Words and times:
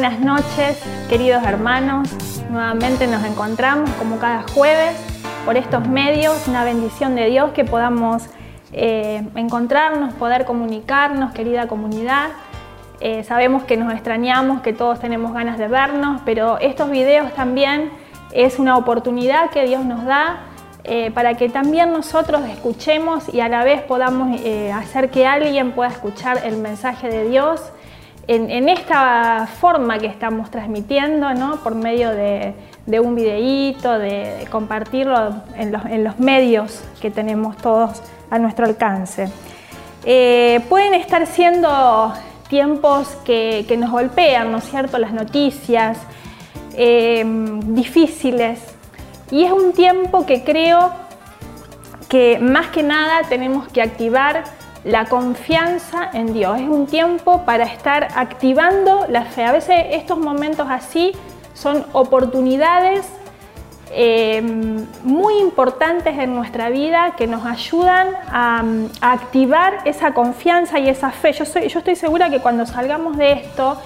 buenas 0.00 0.20
noches, 0.20 0.82
queridos 1.10 1.42
hermanos. 1.42 2.08
Nuevamente 2.48 3.06
nos 3.06 3.22
encontramos 3.22 3.90
como 3.98 4.18
cada 4.18 4.44
jueves 4.54 4.96
por 5.44 5.58
estos 5.58 5.86
medios. 5.86 6.48
Una 6.48 6.64
bendición 6.64 7.14
de 7.16 7.26
Dios 7.26 7.50
que 7.50 7.66
podamos 7.66 8.22
eh, 8.72 9.22
encontrarnos, 9.34 10.14
poder 10.14 10.46
comunicarnos, 10.46 11.34
querida 11.34 11.68
comunidad. 11.68 12.30
Eh, 13.00 13.24
sabemos 13.24 13.64
que 13.64 13.76
nos 13.76 13.92
extrañamos, 13.92 14.62
que 14.62 14.72
todos 14.72 14.98
tenemos 15.00 15.34
ganas 15.34 15.58
de 15.58 15.68
vernos, 15.68 16.22
pero 16.24 16.56
estos 16.60 16.90
videos 16.90 17.34
también 17.34 17.90
es 18.32 18.58
una 18.58 18.78
oportunidad 18.78 19.50
que 19.50 19.66
Dios 19.66 19.84
nos 19.84 20.06
da 20.06 20.38
eh, 20.84 21.10
para 21.10 21.34
que 21.34 21.50
también 21.50 21.92
nosotros 21.92 22.40
escuchemos 22.48 23.28
y 23.34 23.40
a 23.40 23.50
la 23.50 23.64
vez 23.64 23.82
podamos 23.82 24.40
hacer 24.74 25.10
que 25.10 25.26
alguien 25.26 25.72
pueda 25.72 25.90
escuchar 25.90 26.40
el 26.46 26.56
mensaje 26.56 27.10
de 27.10 27.28
Dios 27.28 27.70
en, 28.32 28.68
esta 28.68 29.48
forma 29.60 29.98
que 29.98 30.06
estamos 30.06 30.52
transmitiendo, 30.52 31.34
¿no? 31.34 31.56
por 31.56 31.74
medio 31.74 32.10
de, 32.10 32.54
un 33.00 33.16
videíto, 33.16 33.98
de, 33.98 34.46
compartirlo 34.52 35.42
en 35.56 36.04
los, 36.04 36.18
medios 36.20 36.80
que 37.00 37.10
tenemos 37.10 37.56
todos 37.56 38.00
a 38.30 38.38
nuestro 38.38 38.66
alcance. 38.66 39.28
Eh, 40.04 40.60
pueden 40.68 40.94
estar 40.94 41.26
siendo 41.26 42.12
tiempos 42.48 43.08
que, 43.24 43.66
nos 43.76 43.90
golpean, 43.90 44.52
¿no 44.52 44.58
es 44.58 44.64
cierto? 44.70 44.98
Las 44.98 45.12
noticias 45.12 45.98
eh, 46.74 47.24
difíciles. 47.64 48.60
Y 49.32 49.42
es 49.42 49.50
un 49.50 49.72
tiempo 49.72 50.24
que 50.24 50.44
creo 50.44 50.92
que 52.08 52.38
más 52.38 52.68
que 52.68 52.84
nada 52.84 53.22
tenemos 53.28 53.66
que 53.68 53.82
activar 53.82 54.44
la 54.84 55.06
confianza 55.06 56.10
en 56.12 56.32
Dios. 56.32 56.58
Es 56.60 56.68
un 56.68 56.86
tiempo 56.86 57.44
para 57.44 57.64
estar 57.64 58.08
activando 58.14 59.06
la 59.08 59.24
fe. 59.24 59.44
A 59.44 59.52
veces 59.52 59.76
estos 59.90 60.18
momentos 60.18 60.66
así 60.70 61.12
son 61.54 61.84
oportunidades 61.92 63.06
eh, 63.92 64.40
muy 65.02 65.38
importantes 65.38 66.16
en 66.16 66.34
nuestra 66.34 66.70
vida 66.70 67.14
que 67.16 67.26
nos 67.26 67.44
ayudan 67.44 68.08
a, 68.30 68.62
activar 69.00 69.80
esa 69.84 70.14
confianza 70.14 70.78
y 70.78 70.88
esa 70.88 71.10
fe. 71.10 71.32
Yo, 71.32 71.44
yo, 71.44 71.78
estoy 71.80 71.96
segura 71.96 72.30
que 72.30 72.38
cuando 72.38 72.66
salgamos 72.66 73.16
de 73.16 73.32
esto, 73.32 73.76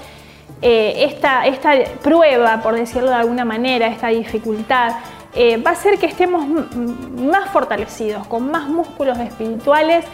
eh, 0.60 1.06
esta, 1.08 1.46
esta, 1.46 1.72
prueba, 2.02 2.60
por 2.62 2.74
decirlo 2.74 3.08
de 3.08 3.16
alguna 3.16 3.44
manera, 3.46 3.86
esta 3.86 4.08
dificultad, 4.08 4.92
eh, 5.34 5.56
va 5.56 5.70
a 5.70 5.72
hacer 5.72 5.98
que 5.98 6.06
estemos 6.06 6.46
más 6.46 7.50
fortalecidos, 7.50 8.26
con 8.26 8.50
más 8.50 8.68
músculos 8.68 9.18
espirituales 9.18 10.04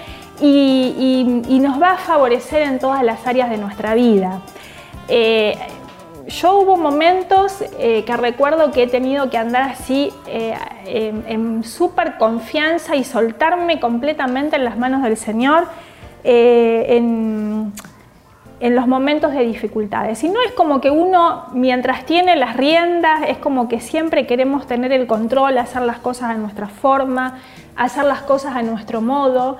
y, 0.40 1.60
nos 1.60 1.80
va 1.80 1.92
a 1.92 1.96
favorecer 1.96 2.62
en 2.62 2.78
todas 2.78 3.02
las 3.02 3.26
áreas 3.26 3.50
de 3.50 3.58
nuestra 3.58 3.94
vida. 3.94 4.40
Eh, 5.08 5.56
yo 6.28 6.58
hubo 6.58 6.76
momentos 6.76 7.64
eh, 7.78 8.04
que 8.04 8.16
recuerdo 8.16 8.70
que 8.70 8.84
he 8.84 8.86
tenido 8.86 9.30
que 9.30 9.38
andar 9.38 9.62
así 9.62 10.12
eh, 10.26 10.54
en, 10.86 11.64
súper 11.64 12.18
confianza 12.18 12.94
y 12.94 13.04
soltarme 13.04 13.80
completamente 13.80 14.56
en 14.56 14.64
las 14.64 14.78
manos 14.78 15.02
del 15.02 15.16
Señor 15.16 15.66
en, 16.22 17.72
en, 18.60 18.76
los 18.76 18.86
momentos 18.86 19.32
de 19.32 19.40
dificultades. 19.40 20.22
Y 20.22 20.28
no 20.28 20.40
es 20.46 20.52
como 20.52 20.80
que 20.80 20.90
uno, 20.90 21.46
mientras 21.52 22.04
tiene 22.04 22.36
las 22.36 22.56
riendas, 22.56 23.22
es 23.26 23.38
como 23.38 23.68
que 23.68 23.80
siempre 23.80 24.26
queremos 24.26 24.66
tener 24.66 24.92
el 24.92 25.06
control, 25.06 25.58
hacer 25.58 25.82
las 25.82 25.98
cosas 25.98 26.30
a 26.30 26.34
nuestra 26.34 26.68
forma, 26.68 27.38
hacer 27.74 28.04
las 28.04 28.20
cosas 28.20 28.54
a 28.54 28.62
nuestro 28.62 29.00
modo. 29.00 29.58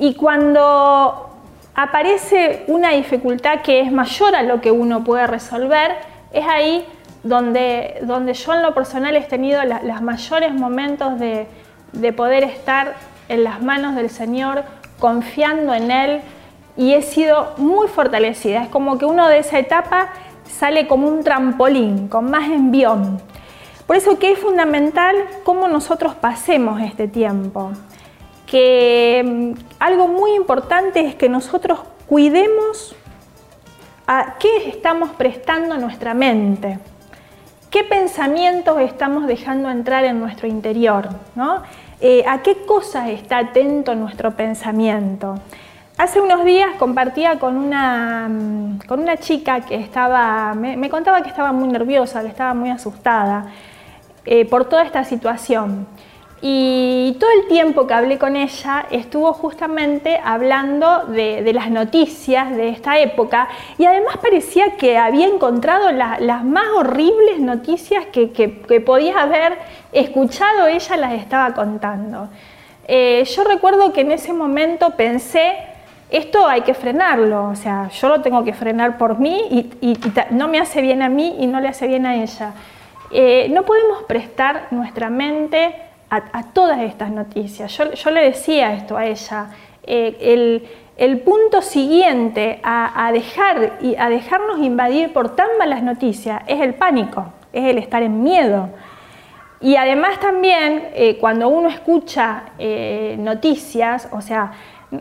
Y 0.00 0.14
cuando 0.14 1.28
aparece 1.74 2.64
una 2.68 2.92
dificultad 2.92 3.60
que 3.60 3.80
es 3.80 3.92
mayor 3.92 4.34
a 4.34 4.42
lo 4.42 4.62
que 4.62 4.70
uno 4.70 5.04
puede 5.04 5.26
resolver, 5.26 5.94
es 6.32 6.46
ahí 6.46 6.86
donde, 7.22 7.98
donde 8.04 8.32
yo 8.32 8.54
en 8.54 8.62
lo 8.62 8.74
personal 8.74 9.14
he 9.14 9.20
tenido 9.20 9.60
los 9.62 10.00
mayores 10.00 10.54
momentos 10.54 11.20
de, 11.20 11.46
poder 12.16 12.44
estar 12.44 12.94
en 13.28 13.44
las 13.44 13.60
manos 13.60 13.94
del 13.94 14.08
Señor, 14.08 14.64
confiando 14.98 15.74
en 15.74 15.90
Él 15.90 16.20
y 16.78 16.94
he 16.94 17.02
sido 17.02 17.52
muy 17.58 17.86
fortalecida. 17.86 18.62
Es 18.62 18.68
como 18.70 18.96
que 18.96 19.04
uno 19.04 19.28
de 19.28 19.40
esa 19.40 19.58
etapa 19.58 20.08
sale 20.44 20.88
como 20.88 21.08
un 21.08 21.22
trampolín, 21.22 22.08
con 22.08 22.30
más 22.30 22.48
envión. 22.48 23.20
Por 23.86 23.96
eso 23.96 24.18
que 24.18 24.32
es 24.32 24.38
fundamental 24.38 25.14
cómo 25.44 25.68
nosotros 25.68 26.14
pasemos 26.14 26.80
este 26.80 27.06
tiempo 27.06 27.72
que 28.50 29.22
mm, 29.24 29.52
algo 29.78 30.08
muy 30.08 30.34
importante 30.34 31.00
es 31.00 31.14
que 31.14 31.28
nosotros 31.28 31.78
cuidemos 32.08 32.96
a 34.08 34.34
qué 34.40 34.68
estamos 34.68 35.10
prestando 35.10 35.78
nuestra 35.78 36.14
mente, 36.14 36.80
qué 37.70 37.84
pensamientos 37.84 38.80
estamos 38.80 39.28
dejando 39.28 39.70
entrar 39.70 40.04
en 40.04 40.18
nuestro 40.18 40.48
interior, 40.48 41.10
¿no? 41.36 41.62
Eh, 42.00 42.24
a 42.26 42.42
qué 42.42 42.64
cosas 42.66 43.10
está 43.10 43.38
atento 43.38 43.94
nuestro 43.94 44.32
pensamiento. 44.32 45.36
Hace 45.96 46.20
unos 46.20 46.44
días 46.44 46.70
compartía 46.76 47.38
con 47.38 47.56
una, 47.56 48.26
mm, 48.28 48.80
con 48.88 48.98
una 48.98 49.18
chica 49.18 49.60
que 49.60 49.76
estaba, 49.76 50.54
me, 50.54 50.90
contaba 50.90 51.22
que 51.22 51.28
estaba 51.28 51.52
muy 51.52 51.68
nerviosa, 51.68 52.22
que 52.22 52.28
estaba 52.28 52.54
muy 52.54 52.70
asustada 52.70 53.46
eh, 54.24 54.44
por 54.44 54.64
toda 54.64 54.82
esta 54.82 55.04
situación. 55.04 55.86
Y 56.42 57.18
todo 57.20 57.28
el 57.38 57.48
tiempo 57.48 57.86
que 57.86 57.92
hablé 57.92 58.16
con 58.16 58.34
ella 58.34 58.86
estuvo 58.90 59.34
justamente 59.34 60.18
hablando 60.24 61.04
de, 61.04 61.50
las 61.52 61.70
noticias 61.70 62.56
de 62.56 62.70
esta 62.70 62.98
época 62.98 63.48
y 63.76 63.84
además 63.84 64.16
parecía 64.16 64.76
que 64.76 64.96
había 64.96 65.26
encontrado 65.26 65.92
las 65.92 66.44
más 66.44 66.64
horribles 66.74 67.40
noticias 67.40 68.06
que, 68.06 68.26
podía 68.86 69.20
haber 69.20 69.58
escuchado, 69.92 70.66
ella 70.66 70.96
las 70.96 71.12
estaba 71.12 71.52
contando. 71.52 72.30
Eh, 72.88 73.22
yo 73.24 73.44
recuerdo 73.44 73.92
que 73.92 74.00
en 74.00 74.12
ese 74.12 74.32
momento 74.32 74.96
pensé, 74.96 75.52
esto 76.10 76.46
hay 76.48 76.62
que 76.62 76.72
frenarlo, 76.72 77.50
o 77.50 77.54
sea, 77.54 77.90
yo 77.90 78.08
lo 78.08 78.22
tengo 78.22 78.42
que 78.44 78.54
frenar 78.54 78.96
por 78.96 79.18
mí 79.18 79.70
y, 79.82 79.98
no 80.30 80.48
me 80.48 80.58
hace 80.58 80.80
bien 80.80 81.02
a 81.02 81.10
mí 81.10 81.36
y 81.38 81.46
no 81.46 81.60
le 81.60 81.68
hace 81.68 81.86
bien 81.86 82.06
a 82.06 82.16
ella. 82.16 82.54
Eh, 83.12 83.48
no 83.50 83.64
podemos 83.64 84.04
prestar 84.04 84.68
nuestra 84.70 85.10
mente 85.10 85.89
a, 86.10 86.42
todas 86.52 86.80
estas 86.80 87.10
noticias. 87.10 87.72
Yo, 87.76 88.10
le 88.10 88.22
decía 88.24 88.74
esto 88.74 88.96
a 88.96 89.06
ella, 89.06 89.50
eh, 89.84 90.60
el, 90.96 91.20
punto 91.20 91.62
siguiente 91.62 92.60
a, 92.62 93.10
dejar, 93.12 93.78
y 93.80 93.94
a 93.96 94.08
dejarnos 94.08 94.58
invadir 94.58 95.12
por 95.12 95.34
tan 95.36 95.48
malas 95.58 95.82
noticias 95.82 96.42
es 96.46 96.60
el 96.60 96.74
pánico, 96.74 97.32
es 97.52 97.64
el 97.64 97.78
estar 97.78 98.02
en 98.02 98.22
miedo. 98.22 98.68
Y 99.60 99.76
además 99.76 100.18
también 100.18 100.88
eh, 100.94 101.18
cuando 101.18 101.48
uno 101.48 101.68
escucha 101.68 102.44
eh, 102.58 103.16
noticias, 103.18 104.08
o 104.10 104.20
sea, 104.20 104.52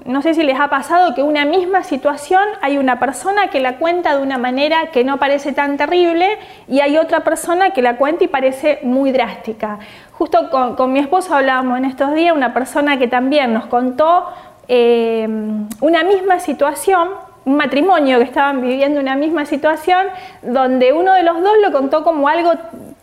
no 0.05 0.21
sé 0.21 0.35
si 0.35 0.43
les 0.43 0.59
ha 0.59 0.69
pasado 0.69 1.15
que 1.15 1.23
una 1.23 1.45
misma 1.45 1.83
situación 1.83 2.43
hay 2.61 2.77
una 2.77 2.99
persona 2.99 3.49
que 3.49 3.59
la 3.59 3.77
cuenta 3.77 4.15
de 4.15 4.21
una 4.21 4.37
manera 4.37 4.91
que 4.91 5.03
no 5.03 5.17
parece 5.17 5.51
tan 5.51 5.77
terrible 5.77 6.37
y 6.67 6.81
hay 6.81 6.97
otra 6.97 7.21
persona 7.21 7.71
que 7.71 7.81
la 7.81 7.97
cuenta 7.97 8.23
y 8.23 8.27
parece 8.27 8.79
muy 8.83 9.11
drástica. 9.11 9.79
Justo 10.11 10.49
con, 10.49 10.93
mi 10.93 10.99
esposo 10.99 11.33
hablábamos 11.33 11.79
en 11.79 11.85
estos 11.85 12.13
días, 12.13 12.35
una 12.35 12.53
persona 12.53 12.99
que 12.99 13.07
también 13.07 13.51
nos 13.51 13.65
contó 13.65 14.27
eh, 14.67 15.27
una 15.81 16.03
misma 16.03 16.39
situación, 16.39 17.09
un 17.45 17.55
matrimonio 17.55 18.19
que 18.19 18.25
estaban 18.25 18.61
viviendo 18.61 18.99
una 18.99 19.15
misma 19.15 19.45
situación, 19.45 20.05
donde 20.43 20.93
uno 20.93 21.13
de 21.15 21.23
los 21.23 21.41
dos 21.41 21.53
lo 21.63 21.71
contó 21.71 22.03
como 22.03 22.27
algo 22.27 22.51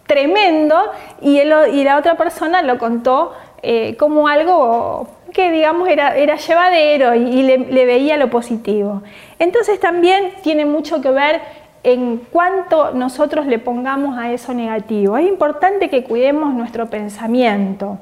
tremendo 0.06 0.80
y, 1.20 1.40
y 1.40 1.84
la 1.84 1.96
otra 1.98 2.14
persona 2.16 2.62
lo 2.62 2.78
contó 2.78 3.32
eh, 3.62 3.96
como 3.98 4.28
algo 4.28 5.08
que 5.36 5.52
digamos 5.52 5.86
era, 5.90 6.16
era 6.16 6.36
llevadero 6.36 7.14
y, 7.14 7.42
le, 7.42 7.58
veía 7.84 8.16
lo 8.16 8.30
positivo. 8.30 9.02
Entonces 9.38 9.78
también 9.78 10.32
tiene 10.42 10.64
mucho 10.64 11.02
que 11.02 11.10
ver 11.10 11.42
en 11.82 12.22
cuánto 12.32 12.92
nosotros 12.92 13.44
le 13.44 13.58
pongamos 13.58 14.16
a 14.16 14.32
eso 14.32 14.54
negativo. 14.54 15.18
Es 15.18 15.28
importante 15.28 15.90
que 15.90 16.04
cuidemos 16.04 16.54
nuestro 16.54 16.86
pensamiento, 16.86 17.98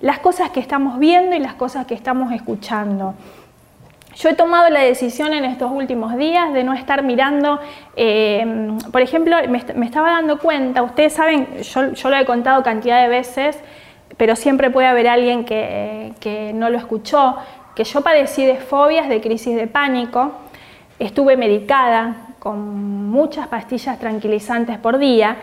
las 0.00 0.20
cosas 0.20 0.48
que 0.52 0.60
estamos 0.60 0.98
viendo 0.98 1.36
y 1.36 1.38
las 1.38 1.52
cosas 1.52 1.84
que 1.84 1.92
estamos 1.92 2.32
escuchando. 2.32 3.12
Yo 4.16 4.30
he 4.30 4.34
tomado 4.34 4.70
la 4.70 4.80
decisión 4.80 5.34
en 5.34 5.44
estos 5.44 5.70
últimos 5.70 6.16
días 6.16 6.50
de 6.54 6.64
no 6.64 6.72
estar 6.72 7.02
mirando, 7.02 7.60
eh, 7.94 8.72
por 8.90 9.02
ejemplo, 9.02 9.36
me, 9.50 9.84
estaba 9.84 10.12
dando 10.12 10.38
cuenta, 10.38 10.82
ustedes 10.82 11.12
saben, 11.12 11.46
yo, 11.62 11.92
yo 11.92 12.08
lo 12.08 12.16
he 12.16 12.24
contado 12.24 12.62
cantidad 12.62 13.02
de 13.02 13.08
veces, 13.08 13.58
pero 14.20 14.36
siempre 14.36 14.68
puede 14.68 14.86
haber 14.86 15.08
alguien 15.08 15.46
que, 15.46 16.52
no 16.54 16.68
lo 16.68 16.76
escuchó, 16.76 17.36
que 17.74 17.84
yo 17.84 18.02
padecí 18.02 18.44
de 18.44 18.56
fobias, 18.56 19.08
de 19.08 19.18
crisis 19.22 19.56
de 19.56 19.66
pánico, 19.66 20.32
estuve 20.98 21.38
medicada 21.38 22.34
con 22.38 23.08
muchas 23.08 23.48
pastillas 23.48 23.98
tranquilizantes 23.98 24.76
por 24.76 24.98
día. 24.98 25.38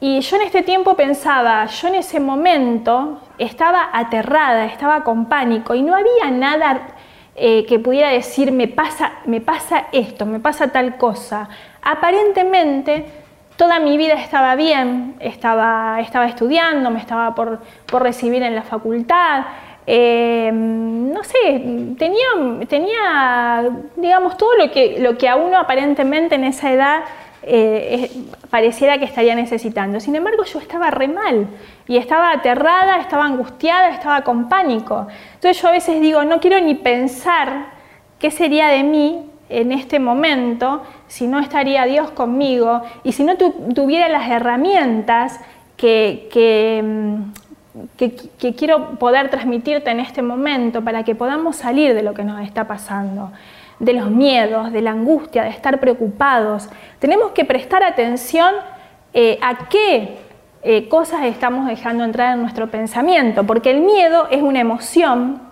Y 0.00 0.20
yo 0.20 0.36
en 0.36 0.42
este 0.42 0.60
tiempo 0.62 0.96
pensaba, 0.96 1.64
yo 1.64 1.88
en 1.88 1.94
ese 1.94 2.20
momento 2.20 3.22
estaba 3.38 3.88
aterrada, 3.90 4.66
estaba 4.66 5.02
con 5.02 5.24
pánico 5.24 5.74
y 5.74 5.80
no 5.80 5.94
había 5.94 6.30
nada 6.30 6.88
eh, 7.34 7.64
que 7.64 7.78
pudiera 7.78 8.10
decir 8.10 8.52
me 8.52 8.68
pasa, 8.68 9.12
me 9.24 9.40
pasa 9.40 9.86
esto, 9.92 10.26
me 10.26 10.40
pasa 10.40 10.68
tal 10.68 10.98
cosa. 10.98 11.48
aparentemente 11.80 13.19
toda 13.60 13.78
mi 13.78 13.98
vida 13.98 14.14
estaba 14.14 14.54
bien, 14.54 15.16
estaba, 15.20 16.00
estaba 16.00 16.24
estudiando, 16.24 16.90
me 16.90 16.98
estaba 16.98 17.34
por, 17.34 17.60
recibir 17.92 18.42
en 18.42 18.54
la 18.54 18.62
facultad, 18.62 19.44
eh, 19.86 20.50
no 20.50 21.22
sé, 21.22 21.62
tenía, 21.98 22.26
tenía, 22.66 23.68
digamos, 23.96 24.38
todo 24.38 24.56
lo 24.56 24.70
que, 24.70 24.96
lo 24.98 25.18
que 25.18 25.28
a 25.28 25.36
uno 25.36 25.58
aparentemente 25.58 26.36
en 26.36 26.44
esa 26.44 26.72
edad 26.72 27.00
eh, 27.42 28.10
pareciera 28.48 28.96
que 28.96 29.04
estaría 29.04 29.34
necesitando. 29.34 30.00
Sin 30.00 30.16
embargo, 30.16 30.42
yo 30.44 30.58
estaba 30.58 30.90
re 30.90 31.08
mal 31.08 31.46
y 31.86 31.98
estaba 31.98 32.32
aterrada, 32.32 32.98
estaba 32.98 33.26
angustiada, 33.26 33.90
estaba 33.90 34.22
con 34.22 34.48
pánico. 34.48 35.06
Entonces 35.34 35.60
yo 35.60 35.68
a 35.68 35.72
veces 35.72 36.00
digo, 36.00 36.24
no 36.24 36.40
quiero 36.40 36.58
ni 36.60 36.76
pensar 36.76 37.66
qué 38.18 38.30
sería 38.30 38.68
de 38.68 38.84
mí 38.84 39.30
en 39.50 39.72
este 39.72 39.98
momento 39.98 40.82
si 41.10 41.26
no 41.26 41.40
estaría 41.40 41.84
Dios 41.86 42.12
conmigo 42.12 42.82
y 43.02 43.12
si 43.12 43.24
no 43.24 43.36
tuviera 43.36 44.08
las 44.08 44.30
herramientas 44.30 45.40
que, 45.76 46.80
mm, 46.84 47.86
que, 47.96 48.14
que, 48.38 48.54
quiero 48.54 48.90
poder 48.90 49.28
transmitirte 49.28 49.90
en 49.90 49.98
este 49.98 50.22
momento 50.22 50.82
para 50.84 51.02
que 51.02 51.16
podamos 51.16 51.56
salir 51.56 51.94
de 51.94 52.04
lo 52.04 52.14
que 52.14 52.22
nos 52.22 52.40
está 52.42 52.68
pasando, 52.68 53.32
de 53.80 53.92
los 53.92 54.08
miedos, 54.08 54.70
de 54.70 54.82
la 54.82 54.92
angustia, 54.92 55.42
de 55.42 55.48
estar 55.48 55.80
preocupados. 55.80 56.68
Tenemos 57.00 57.32
que 57.32 57.44
prestar 57.44 57.82
atención 57.82 58.54
eh, 59.12 59.36
a 59.42 59.66
qué 59.68 60.16
eh, 60.62 60.88
cosas 60.88 61.24
estamos 61.24 61.66
dejando 61.66 62.04
entrar 62.04 62.34
en 62.34 62.42
nuestro 62.42 62.70
pensamiento, 62.70 63.42
porque 63.42 63.72
el 63.72 63.80
miedo 63.80 64.28
es 64.30 64.42
una 64.42 64.60
emoción 64.60 65.42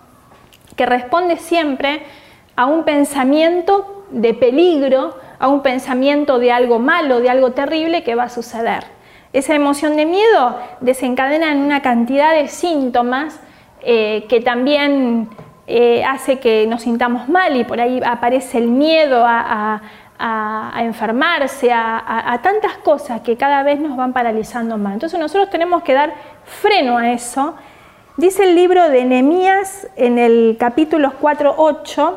que 0.77 0.85
responde 0.85 1.35
siempre 1.35 2.03
a 2.55 2.65
un 2.65 2.85
pensamiento 2.85 4.05
de 4.09 4.33
peligro, 4.33 5.17
a 5.39 5.47
un 5.47 5.61
pensamiento 5.61 6.37
de 6.37 6.51
algo 6.51 6.79
malo, 6.79 7.21
de 7.21 7.29
algo 7.29 7.51
terrible 7.51 8.03
que 8.03 8.15
va 8.15 8.23
a 8.23 8.29
suceder. 8.29 8.85
Esa 9.31 9.55
emoción 9.55 9.95
de 9.95 10.05
miedo 10.05 10.59
desencadena 10.81 11.51
en 11.51 11.59
una 11.59 11.81
cantidad 11.81 12.33
de 12.33 12.47
síntomas 12.47 13.39
eh, 13.81 14.25
que 14.27 14.41
también 14.41 15.29
eh, 15.67 16.03
hace 16.03 16.39
que 16.39 16.67
nos 16.67 16.81
sintamos 16.81 17.29
mal 17.29 17.55
y 17.55 17.63
por 17.63 17.79
ahí 17.79 18.01
aparece 18.03 18.57
el 18.57 18.67
miedo 18.67 19.23
a, 19.25 19.81
enfermarse, 20.79 21.71
a, 21.71 22.39
tantas 22.43 22.77
cosas 22.77 23.21
que 23.21 23.37
cada 23.37 23.63
vez 23.63 23.79
nos 23.79 23.95
van 23.95 24.11
paralizando 24.11 24.77
más. 24.77 24.93
Entonces 24.93 25.17
nosotros 25.17 25.49
tenemos 25.49 25.83
que 25.83 25.93
dar 25.93 26.13
freno 26.43 26.97
a 26.97 27.11
eso. 27.11 27.55
Dice 28.17 28.43
el 28.43 28.55
libro 28.55 28.89
de 28.89 29.05
Nehemías 29.05 29.87
en 29.95 30.17
el 30.17 30.57
capítulo 30.59 31.13
4.8, 31.21 32.15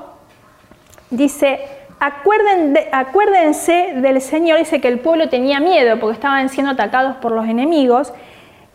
dice, 1.11 1.61
acuérdense 2.03 3.93
del 3.97 4.21
Señor, 4.21 4.59
dice 4.59 4.81
que 4.81 4.89
el 4.89 4.99
pueblo 4.99 5.29
tenía 5.29 5.61
miedo 5.61 6.01
porque 6.01 6.15
estaban 6.15 6.49
siendo 6.49 6.73
atacados 6.73 7.17
por 7.17 7.33
los 7.33 7.47
enemigos, 7.47 8.13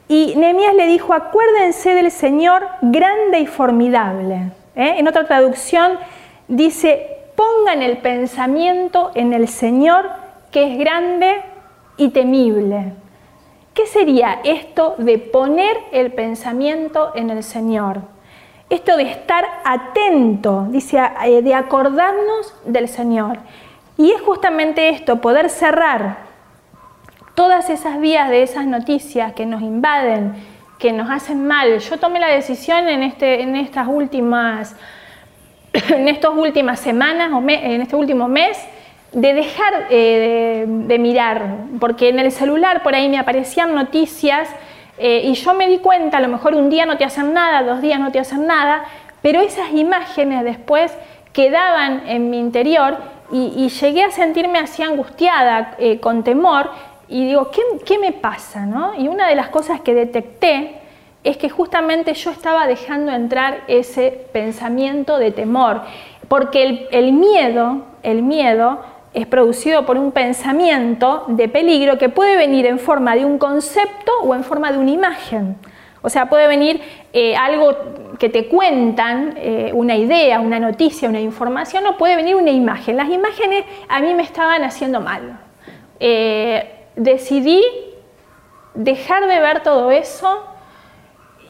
y 0.07 0.35
Nehemías 0.37 0.73
le 0.73 0.87
dijo, 0.87 1.13
acuérdense 1.13 1.93
del 1.93 2.11
Señor 2.11 2.65
grande 2.81 3.39
y 3.39 3.45
formidable. 3.45 4.51
¿eh? 4.75 4.95
En 4.97 5.07
otra 5.07 5.25
traducción 5.25 5.99
dice, 6.47 7.17
pongan 7.35 7.81
el 7.81 7.97
pensamiento 7.97 9.11
en 9.15 9.33
el 9.33 9.49
Señor 9.49 10.09
que 10.51 10.71
es 10.71 10.79
grande 10.79 11.41
y 11.97 12.09
temible. 12.09 12.93
¿Qué 13.73 13.85
sería 13.85 14.39
esto 14.45 14.95
de 14.97 15.17
poner 15.17 15.77
el 15.91 16.13
pensamiento 16.13 17.11
en 17.15 17.29
el 17.29 17.43
Señor? 17.43 18.01
Esto 18.69 18.97
de 18.97 19.03
estar 19.03 19.45
atento, 19.63 20.67
dice, 20.69 20.99
eh, 21.25 21.41
de 21.41 21.53
acordarnos 21.53 22.53
del 22.65 22.87
Señor. 22.87 23.39
Y 23.97 24.11
es 24.11 24.21
justamente 24.21 24.89
esto, 24.89 25.21
poder 25.21 25.49
cerrar 25.49 26.17
todas 27.33 27.69
esas 27.69 27.99
vías 27.99 28.29
de 28.29 28.43
esas 28.43 28.65
noticias 28.65 29.33
que 29.33 29.45
nos 29.45 29.61
invaden, 29.61 30.33
que 30.79 30.91
nos 30.91 31.09
hacen 31.09 31.47
mal. 31.47 31.79
Yo 31.79 31.97
tomé 31.97 32.19
la 32.19 32.27
decisión 32.27 32.89
en, 32.89 33.03
este, 33.03 33.41
en 33.41 33.55
estas 33.55 33.87
últimas, 33.87 34.75
en 35.89 36.07
estas 36.07 36.31
últimas 36.35 36.79
semanas 36.79 37.31
o 37.33 37.39
en 37.47 37.81
este 37.81 37.95
último 37.95 38.27
mes 38.27 38.57
de 39.11 39.33
dejar 39.33 39.87
eh, 39.89 40.65
de, 40.67 40.99
mirar, 40.99 41.57
porque 41.79 42.09
en 42.09 42.19
el 42.19 42.31
celular 42.31 42.83
por 42.83 42.93
ahí 42.93 43.07
me 43.07 43.17
aparecían 43.17 43.73
noticias 43.73 44.49
eh, 44.97 45.21
y 45.25 45.33
yo 45.33 45.53
me 45.53 45.67
di 45.67 45.79
cuenta, 45.79 46.17
a 46.17 46.21
lo 46.21 46.27
mejor 46.27 46.55
un 46.55 46.69
día 46.69 46.85
no 46.85 46.97
te 46.97 47.05
hacen 47.05 47.33
nada, 47.33 47.63
dos 47.63 47.81
días 47.81 47.99
no 47.99 48.11
te 48.11 48.19
hacen 48.19 48.47
nada, 48.47 48.85
pero 49.21 49.41
esas 49.41 49.71
imágenes 49.71 50.43
después 50.43 50.95
quedaban 51.33 52.03
en 52.07 52.29
mi 52.29 52.39
interior 52.39 52.97
y, 53.31 53.67
llegué 53.69 54.03
a 54.03 54.11
sentirme 54.11 54.59
así 54.59 54.81
angustiada, 54.83 55.75
eh, 55.79 55.99
con 55.99 56.23
temor, 56.23 56.71
y 57.09 57.25
digo, 57.25 57.51
¿qué, 57.85 57.99
me 57.99 58.11
pasa? 58.11 58.65
¿no? 58.65 58.93
Y 58.97 59.07
una 59.07 59.27
de 59.27 59.35
las 59.35 59.49
cosas 59.49 59.81
que 59.81 59.93
detecté 59.93 60.75
es 61.23 61.37
que 61.37 61.49
justamente 61.49 62.13
yo 62.13 62.31
estaba 62.31 62.67
dejando 62.67 63.11
entrar 63.11 63.63
ese 63.67 64.27
pensamiento 64.31 65.17
de 65.17 65.31
temor, 65.31 65.81
porque 66.27 66.87
el 66.91 67.13
miedo, 67.13 67.83
el 68.03 68.23
miedo 68.23 68.81
es 69.17 69.25
producido 69.25 69.83
por 69.83 69.97
un 69.97 70.11
pensamiento 70.11 71.25
de 71.27 71.49
peligro 71.49 71.97
que 71.97 72.07
puede 72.07 72.37
venir 72.37 72.67
en 72.67 72.77
forma 72.77 73.15
de 73.15 73.25
un 73.25 73.39
concepto 73.39 74.11
o 74.21 74.35
en 74.35 74.43
forma 74.43 74.71
de 74.71 74.77
una 74.77 74.91
imagen. 74.91 75.55
O 76.03 76.09
sea, 76.09 76.29
puede 76.29 76.45
venir 76.47 76.79
eh, 77.13 77.35
algo 77.35 77.75
que 78.19 78.29
te 78.29 78.47
cuentan, 78.47 79.33
eh, 79.37 79.71
una 79.73 79.95
idea, 79.95 80.39
una 80.39 80.59
noticia, 80.59 81.09
una 81.09 81.19
información, 81.19 81.87
o 81.87 81.97
puede 81.97 82.15
venir 82.15 82.35
una 82.35 82.51
imagen. 82.51 82.95
Las 82.95 83.09
imágenes 83.09 83.65
a 83.89 83.99
mí 84.01 84.13
me 84.13 84.21
estaban 84.21 84.63
haciendo 84.63 85.01
mal. 85.01 85.39
Eh, 85.99 86.85
decidí 86.95 87.63
dejar 88.75 89.27
de 89.27 89.39
ver 89.39 89.63
todo 89.63 89.89
eso 89.89 90.43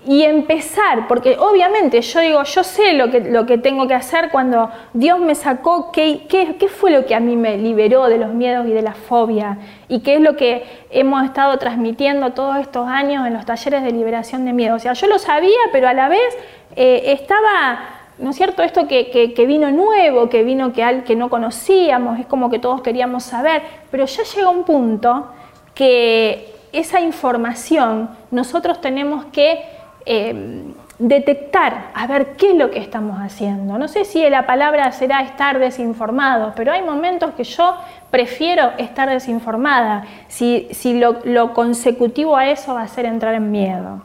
y 0.07 0.23
empezar, 0.23 1.05
porque 1.09 1.35
obviamente 1.37 2.01
yo 2.01 2.21
digo, 2.21 2.41
yo 2.43 2.63
sé 2.63 2.93
lo 2.93 3.11
que, 3.11 3.19
lo 3.19 3.45
que 3.45 3.57
tengo 3.57 3.89
que 3.89 3.93
hacer 3.93 4.29
cuando 4.31 4.71
Dios 4.93 5.19
me 5.19 5.35
sacó, 5.35 5.91
qué, 5.91 6.25
qué, 6.29 6.55
qué 6.57 6.69
fue 6.69 6.91
lo 6.91 7.05
que 7.05 7.13
a 7.13 7.19
mí 7.19 7.35
me 7.35 7.57
liberó 7.57 8.07
de 8.07 8.17
los 8.17 8.33
miedos 8.33 8.65
y 8.67 8.71
de 8.71 8.81
la 8.81 8.93
fobia, 8.93 9.57
y 9.89 9.99
qué 9.99 10.15
es 10.15 10.21
lo 10.21 10.37
que 10.37 10.63
hemos 10.91 11.25
estado 11.25 11.57
transmitiendo 11.57 12.31
todos 12.31 12.55
estos 12.55 12.87
años 12.87 13.27
en 13.27 13.33
los 13.33 13.45
talleres 13.45 13.83
de 13.83 13.91
liberación 13.91 14.45
de 14.45 14.53
miedo. 14.53 14.75
O 14.75 14.79
sea, 14.79 14.93
yo 14.93 15.07
lo 15.07 15.19
sabía, 15.19 15.59
pero 15.73 15.89
a 15.89 15.93
la 15.93 16.07
vez 16.07 16.37
eh, 16.77 17.03
estaba, 17.07 17.79
¿no 18.17 18.29
es 18.29 18.37
cierto?, 18.37 18.63
esto 18.63 18.87
que, 18.87 19.09
que, 19.11 19.45
vino 19.45 19.69
nuevo, 19.71 20.29
que 20.29 20.43
vino 20.43 20.71
que, 20.71 21.03
que 21.05 21.17
no 21.17 21.29
conocíamos, 21.29 22.17
es 22.17 22.25
como 22.27 22.49
que 22.49 22.59
todos 22.59 22.81
queríamos 22.81 23.23
saber, 23.23 23.61
pero 23.91 24.05
ya 24.05 24.23
llega 24.23 24.49
un 24.51 24.63
punto 24.63 25.27
que 25.75 26.53
esa 26.71 27.01
información 27.01 28.09
nosotros 28.31 28.79
tenemos 28.79 29.25
que 29.25 29.76
eh, 30.07 30.63
detectar, 30.99 31.91
a 31.93 32.07
ver 32.07 32.35
qué 32.37 32.51
es 32.51 32.55
lo 32.55 32.71
que 32.71 32.79
estamos 32.79 33.19
haciendo. 33.19 33.77
No 33.77 33.87
sé 33.87 34.05
si 34.05 34.27
la 34.29 34.47
palabra 34.47 34.91
será 34.91 35.21
estar 35.21 35.59
desinformado, 35.59 36.53
pero 36.55 36.71
hay 36.71 36.81
momentos 36.81 37.33
que 37.35 37.43
yo 37.43 37.75
prefiero 38.09 38.71
estar 38.77 39.09
desinformada, 39.09 40.05
si, 40.27 40.67
si 40.71 40.99
lo, 40.99 41.53
consecutivo 41.53 42.35
a 42.35 42.49
eso 42.49 42.73
va 42.73 42.83
a 42.83 42.87
ser 42.87 43.05
entrar 43.05 43.35
en 43.35 43.51
miedo. 43.51 44.01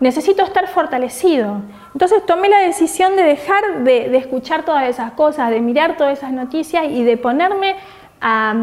Necesito 0.00 0.44
estar 0.44 0.68
fortalecido. 0.68 1.62
Entonces 1.92 2.24
tomé 2.24 2.48
la 2.48 2.60
decisión 2.60 3.16
de 3.16 3.24
dejar 3.24 3.82
de, 3.82 4.16
escuchar 4.16 4.64
todas 4.64 4.88
esas 4.88 5.12
cosas, 5.12 5.50
de 5.50 5.60
mirar 5.60 5.96
todas 5.96 6.16
esas 6.16 6.32
noticias 6.32 6.84
y 6.88 7.02
de 7.02 7.16
ponerme 7.16 7.74
a, 8.20 8.54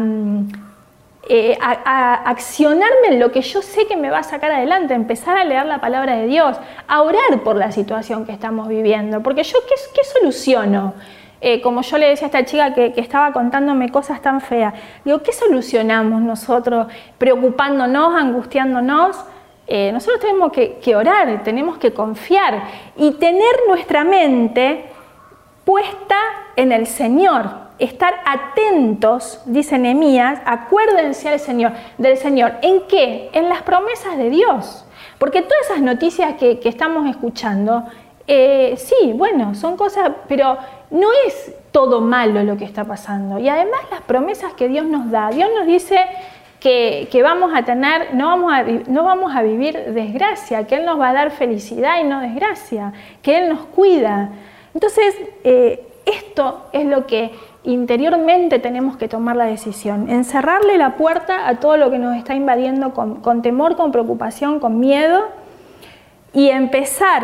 eh, 1.28 1.58
a, 1.60 2.14
accionarme 2.30 3.08
en 3.08 3.18
lo 3.18 3.32
que 3.32 3.42
yo 3.42 3.60
sé 3.60 3.86
que 3.88 3.96
me 3.96 4.10
va 4.10 4.18
a 4.18 4.22
sacar 4.22 4.52
adelante, 4.52 4.94
empezar 4.94 5.36
a 5.36 5.44
leer 5.44 5.66
la 5.66 5.80
palabra 5.80 6.16
de 6.16 6.28
Dios, 6.28 6.56
a 6.86 7.02
orar 7.02 7.42
por 7.42 7.56
la 7.56 7.72
situación 7.72 8.24
que 8.24 8.30
estamos 8.30 8.68
viviendo, 8.68 9.20
porque 9.24 9.42
yo, 9.42 9.58
¿qué, 9.68 10.04
soluciono? 10.04 10.94
Eh, 11.40 11.60
como 11.60 11.82
yo 11.82 11.98
le 11.98 12.10
decía 12.10 12.26
a 12.26 12.28
esta 12.28 12.44
chica 12.44 12.74
que, 12.74 12.94
estaba 12.96 13.32
contándome 13.32 13.90
cosas 13.90 14.22
tan 14.22 14.40
feas, 14.40 14.74
digo, 15.04 15.20
¿qué 15.20 15.32
solucionamos 15.32 16.22
nosotros 16.22 16.86
preocupándonos, 17.18 18.14
angustiándonos? 18.14 19.16
Eh, 19.66 19.90
nosotros 19.92 20.20
tenemos 20.20 20.52
que, 20.52 20.78
que 20.78 20.94
orar, 20.94 21.42
tenemos 21.42 21.76
que 21.78 21.92
confiar 21.92 22.62
y 22.96 23.10
tener 23.12 23.52
nuestra 23.66 24.04
mente 24.04 24.84
puesta 25.64 26.16
en 26.54 26.70
el 26.70 26.86
Señor, 26.86 27.65
estar 27.78 28.14
atentos, 28.24 29.40
dice 29.46 29.78
Nehemías, 29.78 30.40
acuérdense 30.44 31.28
al 31.28 31.40
Señor, 31.40 31.72
del 31.98 32.16
Señor. 32.16 32.54
¿En 32.62 32.82
qué? 32.88 33.30
En 33.32 33.48
las 33.48 33.62
promesas 33.62 34.16
de 34.16 34.30
Dios. 34.30 34.84
Porque 35.18 35.42
todas 35.42 35.70
esas 35.70 35.80
noticias 35.80 36.34
que, 36.34 36.60
estamos 36.64 37.08
escuchando, 37.08 37.84
eh, 38.26 38.74
sí, 38.76 39.12
bueno, 39.14 39.54
son 39.54 39.76
cosas, 39.76 40.10
pero 40.28 40.58
no 40.90 41.08
es 41.26 41.54
todo 41.70 42.00
malo 42.00 42.42
lo 42.42 42.56
que 42.56 42.64
está 42.64 42.84
pasando. 42.84 43.38
Y 43.38 43.48
además 43.48 43.80
las 43.90 44.02
promesas 44.02 44.54
que 44.54 44.68
Dios 44.68 44.86
nos 44.86 45.10
da, 45.10 45.30
Dios 45.30 45.50
nos 45.56 45.66
dice 45.66 45.98
que, 46.60 47.20
vamos 47.22 47.52
a 47.54 47.62
tener, 47.62 48.14
no 48.14 48.26
vamos 48.26 48.52
a, 48.52 48.62
no 48.62 49.04
vamos 49.04 49.34
a 49.34 49.42
vivir 49.42 49.78
desgracia, 49.92 50.66
que 50.66 50.76
Él 50.76 50.84
nos 50.84 50.98
va 50.98 51.10
a 51.10 51.12
dar 51.12 51.30
felicidad 51.30 52.00
y 52.00 52.04
no 52.04 52.20
desgracia, 52.20 52.92
que 53.22 53.38
Él 53.38 53.48
nos 53.48 53.60
cuida. 53.66 54.30
Entonces, 54.74 55.14
eh, 55.44 55.86
esto 56.04 56.66
es 56.72 56.86
lo 56.86 57.06
que 57.06 57.32
interiormente 57.66 58.58
tenemos 58.58 58.96
que 58.96 59.08
tomar 59.08 59.36
la 59.36 59.44
decisión, 59.44 60.08
encerrarle 60.08 60.78
la 60.78 60.96
puerta 60.96 61.48
a 61.48 61.56
todo 61.56 61.76
lo 61.76 61.90
que 61.90 61.98
nos 61.98 62.16
está 62.16 62.34
invadiendo 62.34 62.94
con, 62.94 63.42
temor, 63.42 63.76
con 63.76 63.92
preocupación, 63.92 64.60
con 64.60 64.80
miedo 64.80 65.24
y 66.32 66.48
empezar 66.48 67.22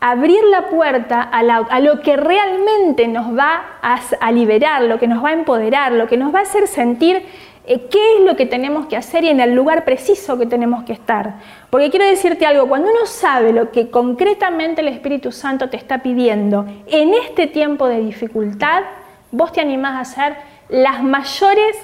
a 0.00 0.10
abrir 0.10 0.42
la 0.44 0.68
puerta 0.68 1.20
a, 1.22 1.80
lo 1.80 2.00
que 2.00 2.16
realmente 2.16 3.08
nos 3.08 3.36
va 3.36 3.62
a 3.80 4.32
liberar, 4.32 4.82
lo 4.82 4.98
que 4.98 5.06
nos 5.06 5.24
va 5.24 5.30
a 5.30 5.32
empoderar, 5.32 5.92
lo 5.92 6.06
que 6.06 6.16
nos 6.16 6.34
va 6.34 6.40
a 6.40 6.42
hacer 6.42 6.66
sentir 6.66 7.22
eh, 7.66 7.86
qué 7.90 8.16
es 8.16 8.24
lo 8.24 8.36
que 8.36 8.46
tenemos 8.46 8.86
que 8.86 8.96
hacer 8.96 9.24
y 9.24 9.28
en 9.28 9.38
el 9.38 9.54
lugar 9.54 9.84
preciso 9.84 10.38
que 10.38 10.46
tenemos 10.46 10.84
que 10.84 10.92
estar. 10.92 11.34
Porque 11.68 11.90
quiero 11.90 12.06
decirte 12.06 12.46
algo, 12.46 12.66
cuando 12.68 12.90
uno 12.90 13.06
sabe 13.06 13.52
lo 13.52 13.70
que 13.70 13.90
concretamente 13.90 14.80
el 14.80 14.88
Espíritu 14.88 15.30
Santo 15.30 15.68
te 15.68 15.76
está 15.76 16.02
pidiendo 16.02 16.66
en 16.86 17.14
este 17.14 17.46
tiempo 17.46 17.86
de 17.86 18.00
dificultad, 18.00 18.82
vos 19.30 19.52
te 19.52 19.60
animás 19.60 19.94
a 19.94 20.00
hacer 20.00 20.36
las 20.68 21.02
mayores 21.02 21.76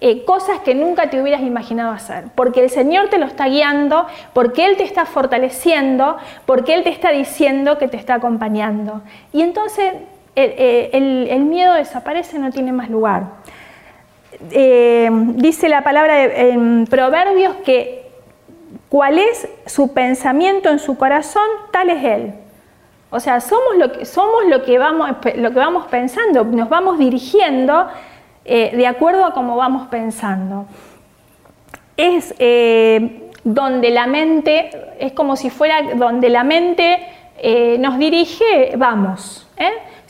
eh, 0.00 0.24
cosas 0.24 0.60
que 0.60 0.74
nunca 0.74 1.10
te 1.10 1.20
hubieras 1.20 1.42
imaginado 1.42 1.92
hacer, 1.92 2.24
porque 2.34 2.62
el 2.62 2.70
Señor 2.70 3.08
te 3.08 3.18
lo 3.18 3.26
está 3.26 3.46
guiando, 3.46 4.06
porque 4.32 4.64
Él 4.64 4.76
te 4.76 4.84
está 4.84 5.04
fortaleciendo, 5.04 6.16
porque 6.46 6.74
Él 6.74 6.84
te 6.84 6.90
está 6.90 7.10
diciendo 7.10 7.76
que 7.78 7.88
te 7.88 7.98
está 7.98 8.14
acompañando. 8.14 9.02
Y 9.32 9.42
entonces 9.42 9.92
eh, 10.36 10.90
el 10.92 11.40
miedo 11.40 11.74
desaparece, 11.74 12.38
no 12.38 12.50
tiene 12.50 12.72
más 12.72 12.88
lugar. 12.88 13.40
Eh, 14.52 15.10
dice 15.34 15.68
la 15.68 15.82
palabra 15.82 16.22
en 16.22 16.86
Proverbios 16.86 17.56
que 17.56 18.06
cuál 18.88 19.18
es 19.18 19.48
su 19.66 19.92
pensamiento 19.92 20.70
en 20.70 20.78
su 20.78 20.96
corazón, 20.96 21.46
tal 21.72 21.90
es 21.90 22.04
él. 22.04 22.34
O 23.10 23.20
sea, 23.20 23.40
somos 23.40 23.76
lo 23.76 23.92
que, 23.92 24.04
somos 24.04 24.44
lo 24.46 24.62
que, 24.62 24.78
vamos, 24.78 25.10
lo 25.36 25.50
que 25.50 25.58
vamos 25.58 25.86
pensando, 25.86 26.44
nos 26.44 26.68
vamos 26.68 26.98
dirigiendo 26.98 27.88
eh, 28.44 28.70
de 28.74 28.86
acuerdo 28.86 29.24
a 29.24 29.32
cómo 29.32 29.56
vamos 29.56 29.88
pensando. 29.88 30.66
Es 31.96 32.34
eh, 32.38 33.30
donde 33.44 33.90
la 33.90 34.06
mente, 34.06 34.70
es 34.98 35.12
como 35.12 35.36
si 35.36 35.50
fuera 35.50 35.94
donde 35.94 36.28
la 36.28 36.44
mente 36.44 37.06
nos 37.78 37.96
dirige, 37.96 38.74
vamos. 38.76 39.48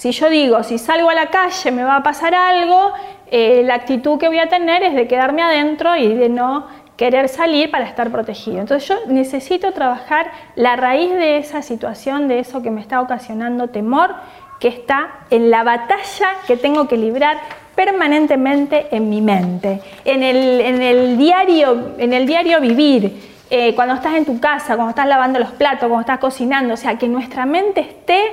Si 0.01 0.13
yo 0.13 0.31
digo, 0.31 0.63
si 0.63 0.79
salgo 0.79 1.11
a 1.11 1.15
la 1.15 1.27
calle 1.27 1.71
me 1.71 1.85
va 1.85 1.97
a 1.97 2.03
pasar 2.03 2.35
algo, 2.35 2.93
eh, 3.31 3.63
la 3.65 3.75
actitud 3.75 4.19
que 4.19 4.29
voy 4.29 4.39
a 4.39 4.49
tener 4.49 4.83
es 4.83 4.95
de 4.95 5.07
quedarme 5.07 5.43
adentro 5.43 5.95
y 5.95 6.15
de 6.15 6.29
no 6.29 6.67
querer 7.01 7.31
salir 7.31 7.71
para 7.71 7.87
estar 7.87 8.11
protegido. 8.11 8.59
Entonces 8.61 8.87
yo 8.87 8.95
necesito 9.07 9.73
trabajar 9.73 10.31
la 10.55 10.77
raíz 10.77 11.11
de 11.11 11.39
esa 11.39 11.63
situación, 11.63 12.29
de 12.29 12.41
eso 12.41 12.61
que 12.61 12.71
me 12.71 12.83
está 12.83 13.01
ocasionando 13.01 13.69
temor, 13.69 14.15
que 14.59 14.69
está 14.69 15.09
en 15.31 15.49
la 15.49 15.63
batalla 15.63 16.29
que 16.47 16.59
tengo 16.59 16.89
que 16.89 16.99
librar 16.99 17.39
permanentemente 17.75 18.95
en 18.95 19.09
mi 19.09 19.23
mente, 19.23 19.81
en 20.05 20.23
el, 20.23 21.17
diario, 21.17 21.95
en 21.97 22.13
el 22.13 22.27
diario 22.27 22.61
vivir, 22.61 23.31
eh, 23.49 23.75
cuando 23.75 23.95
estás 23.95 24.17
en 24.17 24.27
tu 24.27 24.39
casa, 24.39 24.75
cuando 24.75 24.91
estás 24.91 25.07
lavando 25.07 25.39
los 25.39 25.53
platos, 25.53 25.89
cuando 25.89 26.01
estás 26.01 26.19
cocinando, 26.19 26.75
o 26.75 26.77
sea, 26.77 26.99
que 26.99 27.09
nuestra 27.09 27.47
mente 27.47 27.81
esté 27.81 28.25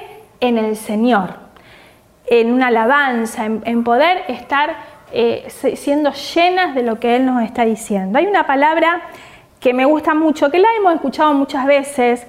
en 0.42 0.58
el 0.58 0.76
Señor 0.76 1.48
en 2.30 2.52
una 2.52 2.68
alabanza, 2.68 3.46
en, 3.46 3.84
poder 3.86 4.26
estar 4.28 4.97
eh, 5.12 5.48
siendo 5.76 6.12
llenas 6.12 6.76
de 6.76 6.84
lo 6.84 7.00
que 7.00 7.16
Él 7.16 7.26
nos 7.26 7.44
está 7.44 7.66
diciendo. 7.66 8.20
Hay 8.20 8.28
una 8.28 8.46
palabra 8.46 9.02
que 9.60 9.74
me 9.74 9.86
gusta 9.86 10.14
mucho, 10.14 10.52
que 10.52 10.60
la 10.60 10.68
hemos 10.78 10.96
escuchado 10.96 11.34
muchas 11.34 11.66
veces 11.66 12.28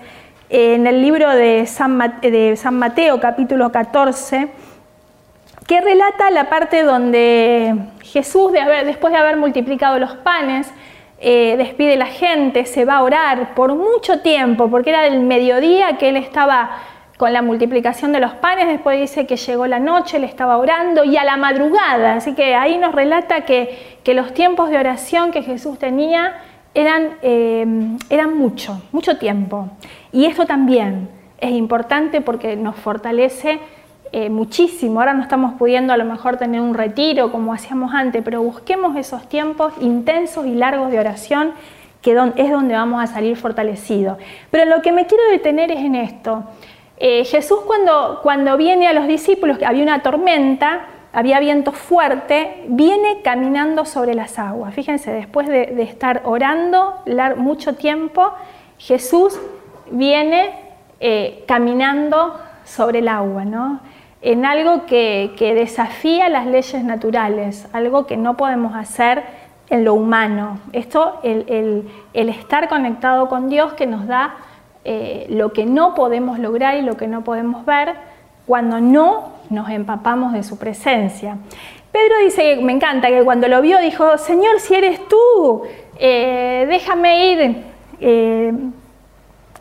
en 0.51 0.87
el 0.87 1.03
libro 1.03 1.29
de 1.31 1.67
San, 1.67 1.97
Mateo, 1.97 3.21
capítulo 3.21 3.71
14, 3.71 4.49
que 5.67 5.81
relata 5.81 6.31
la 6.31 6.49
parte 6.49 6.83
donde 6.83 7.75
Jesús, 8.03 8.53
después 8.85 9.13
de 9.13 9.19
haber 9.19 9.37
multiplicado 9.37 9.99
los 9.99 10.15
panes, 10.17 10.73
eh, 11.21 11.57
despide 11.59 11.97
la 11.97 12.07
gente, 12.07 12.65
se 12.65 12.85
va 12.85 12.97
a 12.97 13.03
orar 13.03 13.55
por 13.55 13.75
mucho 13.75 14.21
tiempo, 14.21 14.71
porque 14.71 14.91
era 14.91 15.03
del 15.03 15.21
mediodía 15.21 15.99
que 15.99 16.09
él 16.09 16.17
estaba 16.17 16.71
con 17.19 17.33
la 17.33 17.43
multiplicación 17.43 18.13
de 18.13 18.21
los 18.21 18.33
panes, 18.35 18.69
después 18.69 18.99
dice 18.99 19.27
que 19.27 19.37
llegó 19.37 19.67
la 19.67 19.81
noche, 19.81 20.21
le 20.21 20.27
estaba 20.27 20.57
orando 20.57 21.03
y 21.05 21.17
a 21.17 21.25
la 21.25 21.37
madrugada, 21.37 22.15
así 22.15 22.35
que 22.35 22.55
ahí 22.55 22.79
nos 22.79 22.95
relata 22.95 23.43
que, 23.43 23.99
los 24.07 24.33
tiempos 24.33 24.71
de 24.71 24.79
oración 24.79 25.33
que 25.33 25.43
Jesús 25.43 25.79
tenía 25.79 26.37
eran, 26.73 27.19
eh, 27.21 27.67
eran 28.09 28.39
mucho, 28.39 28.81
mucho 28.91 29.19
tiempo. 29.19 29.69
Y 30.13 30.25
esto 30.25 30.47
también 30.47 31.11
es 31.39 31.51
importante 31.51 32.23
porque 32.23 32.57
nos 32.57 32.77
fortalece 32.77 33.61
eh, 34.13 34.31
muchísimo. 34.31 35.01
Ahora 35.01 35.13
no 35.13 35.23
estamos 35.23 35.59
pudiendo 35.59 35.93
a 35.93 35.99
lo 35.99 36.07
mejor 36.07 36.39
tener 36.39 36.63
un 36.63 36.73
retiro 36.73 37.31
como 37.31 37.53
hacíamos 37.53 37.93
antes, 37.93 38.23
pero 38.25 38.43
busquemos 38.43 38.97
esos 38.97 39.29
tiempos 39.29 39.75
intensos 39.81 40.47
y 40.47 40.55
largos 40.55 40.91
de 40.91 40.99
oración 40.99 41.53
que 42.01 42.13
es 42.37 42.51
donde 42.51 42.75
vamos 42.75 43.03
a 43.03 43.07
salir 43.07 43.37
fortalecidos. 43.37 44.17
Pero 44.51 44.65
lo 44.65 44.81
que 44.81 44.93
me 44.93 45.07
quiero 45.07 45.25
detener 45.31 45.71
es 45.71 45.81
en 45.81 45.97
esto. 45.97 46.45
Eh, 47.01 47.25
Jesús 47.25 47.61
cuando, 47.67 48.21
cuando 48.23 48.57
viene 48.57 48.89
a 48.89 48.93
los 48.93 49.07
discípulos, 49.07 49.59
que 49.59 49.67
había 49.67 49.83
una 49.83 50.03
tormenta, 50.03 50.87
había 51.13 51.39
viento 51.41 51.73
fuerte, 51.73 52.65
viene 52.69 53.23
caminando 53.23 53.85
sobre 53.85 54.15
las 54.15 54.39
aguas. 54.39 54.75
Fíjense, 54.75 55.13
después 55.13 55.49
de, 55.49 55.81
estar 55.83 56.23
orando 56.25 57.03
mucho 57.37 57.75
tiempo, 57.77 58.33
Jesús 58.79 59.39
viene 59.91 60.51
eh, 61.01 61.45
caminando 61.47 62.39
sobre 62.65 62.99
el 62.99 63.09
agua, 63.09 63.45
¿no? 63.45 63.81
en 64.21 64.45
algo 64.45 64.87
que, 64.87 65.33
desafía 65.39 66.29
las 66.29 66.47
leyes 66.47 66.83
naturales, 66.83 67.69
algo 67.73 68.07
que 68.07 68.17
no 68.17 68.37
podemos 68.37 68.75
hacer 68.75 69.23
en 69.71 69.85
lo 69.85 69.95
humano. 69.95 70.59
Esto, 70.73 71.21
el 71.23 71.89
estar 72.13 72.69
conectado 72.69 73.29
con 73.29 73.49
Dios 73.49 73.75
que 73.75 73.87
nos 73.87 74.07
da 74.07 74.35
eh, 74.91 75.27
lo 75.29 75.53
que 75.53 75.67
no 75.67 75.95
podemos 75.95 76.39
lograr 76.39 76.79
y 76.79 76.81
lo 76.81 76.97
que 76.97 77.09
no 77.09 77.23
podemos 77.23 77.67
ver 77.67 77.95
cuando 78.47 78.81
no 78.81 79.35
nos 79.51 79.69
empapamos 79.69 80.33
de 80.33 80.43
su 80.43 80.59
presencia. 80.59 81.37
Pedro 81.93 82.15
dice, 82.25 82.57
me 82.63 82.73
encanta, 82.73 83.09
que 83.09 83.23
cuando 83.23 83.49
lo 83.49 83.61
vio 83.61 83.79
dijo, 83.81 84.17
Señor, 84.17 84.61
si 84.61 84.75
eres 84.75 85.07
tú, 85.07 85.61
eh, 85.99 86.65
déjame 86.71 87.27
ir 87.27 87.65
eh, 88.01 88.55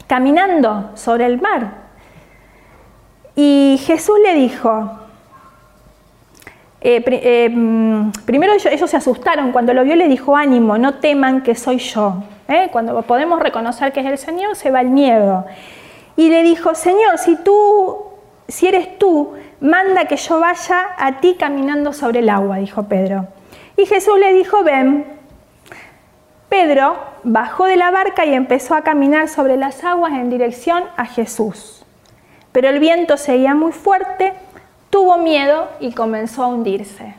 caminando 0.07 0.91
sobre 0.93 1.25
el 1.25 1.41
mar. 1.41 1.73
Y 3.35 3.81
Jesús 3.85 4.15
le 4.23 4.33
dijo, 4.33 4.91
mm, 7.51 8.11
primero 8.25 8.53
ellos, 8.53 8.71
ellos, 8.71 8.89
se 8.89 8.95
asustaron, 8.95 9.51
cuando 9.51 9.73
lo 9.73 9.83
vio 9.83 9.97
le 9.97 10.07
dijo, 10.07 10.37
ánimo, 10.37 10.77
no 10.77 10.93
teman 10.93 11.43
que 11.43 11.53
soy 11.53 11.79
yo. 11.79 12.23
¿Eh? 12.47 12.69
Cuando 12.71 13.01
podemos 13.03 13.39
reconocer 13.39 13.91
que 13.93 13.99
es 13.99 14.05
el 14.05 14.17
Señor, 14.17 14.55
se 14.55 14.71
va 14.71 14.81
el 14.81 14.89
miedo. 14.89 15.45
Y 16.15 16.29
le 16.29 16.43
dijo, 16.43 16.75
Señor, 16.75 17.17
si 17.17 17.35
tú, 17.37 17.97
si 18.47 18.67
eres 18.67 18.97
tú, 18.97 19.33
manda 19.59 20.05
que 20.05 20.17
yo 20.17 20.39
vaya 20.39 20.89
a 20.97 21.19
ti 21.19 21.35
caminando 21.39 21.93
sobre 21.93 22.19
el 22.19 22.29
agua, 22.29 22.57
dijo 22.57 22.83
Pedro. 22.83 23.27
Y 23.75 23.85
Jesús 23.85 24.17
le 24.19 24.33
dijo, 24.33 24.63
ven. 24.63 25.05
Pedro 26.49 26.97
bajó 27.23 27.65
de 27.65 27.75
la 27.75 27.91
barca 27.91 28.25
y 28.25 28.33
empezó 28.33 28.73
a 28.73 28.81
caminar 28.81 29.27
sobre 29.27 29.57
las 29.57 29.83
aguas 29.83 30.13
en 30.13 30.29
dirección 30.29 30.83
a 30.95 31.05
Jesús. 31.05 31.85
Pero 32.51 32.69
el 32.69 32.79
viento 32.79 33.17
seguía 33.17 33.53
muy 33.53 33.73
fuerte, 33.73 34.33
tuvo 34.89 35.17
miedo 35.17 35.67
y 35.79 35.93
comenzó 35.93 36.43
a 36.43 36.47
hundirse. 36.47 37.13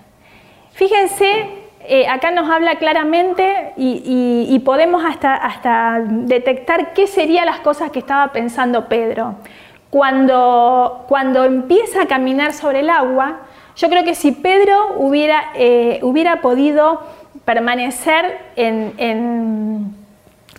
Fíjense 0.73 1.68
eh, 1.89 2.07
acá 2.07 2.31
nos 2.31 2.51
habla 2.51 2.77
claramente 2.77 3.73
y, 3.77 4.61
podemos 4.65 5.05
hasta, 5.05 5.35
hasta, 5.35 6.01
detectar 6.05 6.93
qué 6.93 7.07
serían 7.07 7.47
las 7.47 7.61
cosas 7.61 7.91
que 7.91 7.99
estaba 7.99 8.31
pensando 8.33 8.89
Pedro. 8.89 9.37
Cuando, 9.89 11.07
cuando 11.09 11.45
empieza 11.45 12.03
a 12.03 12.07
caminar 12.07 12.53
sobre 12.53 12.81
el 12.81 12.91
agua, 12.91 13.39
yo 13.77 13.89
creo 13.89 14.05
que 14.05 14.15
si 14.15 14.33
Pedro 14.33 14.97
hubiera, 14.99 15.51
eh, 15.55 16.01
hubiera 16.03 16.43
podido 16.43 17.01
permanecer 17.47 18.39
en, 18.57 18.93
en, 18.99 19.95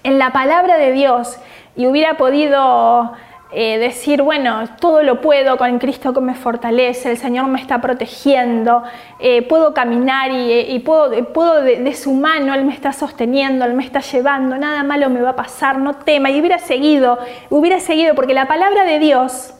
en 0.03 0.17
la 0.17 0.31
palabra 0.31 0.77
de 0.77 0.91
Dios 0.93 1.37
y 1.75 1.85
hubiera 1.85 2.15
podido 2.15 3.13
eh, 3.51 3.79
decir, 3.79 4.21
bueno, 4.21 4.65
todo 4.79 5.01
lo 5.01 5.21
puedo 5.21 5.57
con 5.57 5.79
Cristo 5.79 6.13
que 6.13 6.21
me 6.21 6.35
fortalece, 6.35 7.09
el 7.09 7.17
Señor 7.17 7.47
me 7.47 7.59
está 7.59 7.81
protegiendo, 7.81 8.83
eh, 9.17 9.41
puedo 9.41 9.73
caminar 9.73 10.29
y, 10.29 10.51
eh, 10.51 10.83
puedo, 10.85 11.11
puedo 11.33 11.63
de, 11.63 11.93
su 11.95 12.13
mano, 12.13 12.53
Él 12.53 12.63
me 12.63 12.73
está 12.73 12.93
sosteniendo, 12.93 13.65
Él 13.65 13.73
me 13.73 13.83
está 13.83 14.01
llevando, 14.01 14.55
nada 14.55 14.83
malo 14.83 15.09
me 15.09 15.19
va 15.19 15.31
a 15.31 15.35
pasar, 15.35 15.79
no 15.79 15.95
tema. 15.95 16.29
Y 16.29 16.39
hubiera 16.39 16.59
seguido, 16.59 17.17
hubiera 17.49 17.79
seguido, 17.79 18.13
porque 18.13 18.35
la 18.35 18.47
palabra 18.47 18.83
de 18.83 18.99
Dios 18.99 19.55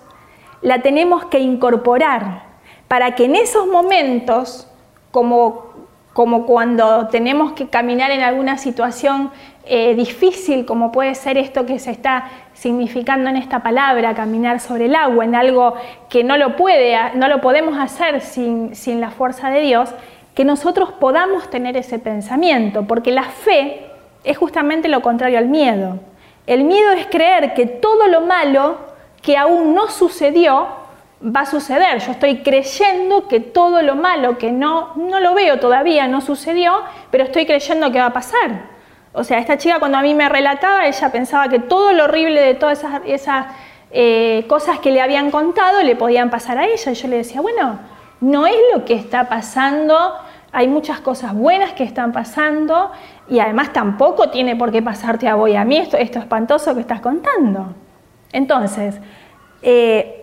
la 0.62 0.84
tenemos 0.84 1.26
que 1.26 1.40
incorporar 1.40 2.44
para 2.88 3.16
que 3.16 3.26
en 3.26 3.36
esos 3.36 3.66
momentos, 3.68 4.68
como 5.10 5.68
como 6.14 6.46
cuando 6.46 7.08
tenemos 7.08 7.54
que 7.54 7.70
caminar 7.70 8.12
en 8.12 8.22
alguna 8.22 8.58
situación 8.58 9.32
difícil, 9.96 10.66
como 10.66 10.92
puede 10.92 11.14
ser 11.14 11.38
esto 11.38 11.66
que 11.68 11.78
se 11.78 11.92
está 11.92 12.49
significando 12.60 13.30
en 13.30 13.38
esta 13.38 13.64
palabra 13.64 14.14
caminar 14.14 14.60
sobre 14.60 14.86
el 14.86 14.96
agua, 14.96 15.24
en 15.24 15.34
algo 15.34 15.76
que 16.10 16.26
no 16.26 16.36
lo, 16.36 16.58
puede, 16.58 16.94
no 17.16 17.30
lo 17.30 17.40
podemos 17.40 17.80
hacer 17.80 18.20
sin, 18.20 18.76
sin 18.76 19.00
la 19.00 19.12
fuerza 19.12 19.50
de 19.50 19.62
Dios, 19.62 19.90
que 20.36 20.44
nosotros 20.44 20.92
podamos 20.92 21.50
tener 21.50 21.78
ese 21.78 22.00
pensamiento, 22.00 22.86
porque 22.86 23.12
la 23.12 23.24
fe 23.24 23.86
es 24.26 24.38
justamente 24.38 24.90
lo 24.90 25.02
contrario 25.02 25.38
al 25.38 25.48
miedo. 25.48 26.00
El 26.48 26.66
miedo 26.66 26.92
es 26.92 27.08
creer 27.08 27.54
que 27.54 27.66
todo 27.66 28.08
lo 28.08 28.22
malo 28.22 28.78
que 29.22 29.38
aún 29.38 29.74
no 29.74 29.88
sucedió 29.88 30.68
va 31.24 31.42
a 31.42 31.46
suceder. 31.46 32.00
Yo 32.00 32.12
estoy 32.12 32.40
creyendo 32.40 33.30
que 33.30 33.40
todo 33.40 33.82
lo 33.82 33.96
malo 33.96 34.38
que 34.38 34.52
no, 34.52 34.96
no 34.96 35.22
lo 35.22 35.34
veo 35.34 35.60
todavía 35.62 36.10
no 36.10 36.20
sucedió, 36.20 36.82
pero 37.10 37.24
estoy 37.24 37.46
creyendo 37.46 37.90
que 37.90 38.00
va 38.00 38.08
a 38.08 38.14
pasar. 38.14 38.79
O 39.14 39.24
sea, 39.24 39.40
esta 39.40 39.58
chica 39.58 39.80
cuando 39.80 39.98
a 39.98 40.02
mí 40.02 40.14
me 40.14 40.30
relataba, 40.30 40.88
ella 40.88 41.12
pensaba 41.12 41.50
que 41.50 41.60
todo 41.60 41.94
lo 41.94 42.06
horrible 42.06 42.42
de 42.42 42.54
todas 42.54 42.84
esas, 43.06 43.48
eh, 43.92 44.46
cosas 44.48 44.80
que 44.80 44.92
le 44.92 45.02
habían 45.02 45.32
contado 45.32 45.82
le 45.82 45.96
podían 45.96 46.30
pasar 46.30 46.58
a 46.60 46.66
ella. 46.66 46.92
Y 46.92 46.96
yo 46.96 47.08
le 47.08 47.18
decía, 47.18 47.42
bueno, 47.42 47.80
no 48.22 48.46
es 48.46 48.56
lo 48.74 48.86
que 48.86 48.94
está 48.94 49.28
pasando, 49.28 50.14
hay 50.52 50.68
muchas 50.68 51.00
cosas 51.00 51.34
buenas 51.34 51.74
que 51.74 51.84
están 51.84 52.12
pasando 52.12 52.92
y 53.28 53.40
además 53.40 53.72
tampoco 53.74 54.30
tiene 54.30 54.56
por 54.56 54.72
qué 54.72 54.82
pasarte 54.82 55.28
a 55.28 55.36
vos 55.36 55.50
y 55.50 55.56
a 55.56 55.64
mí 55.64 55.78
esto, 55.78 55.98
espantoso 55.98 56.74
que 56.76 56.82
estás 56.82 57.02
contando. 57.02 57.74
Entonces, 58.32 59.00
eh, 59.62 60.19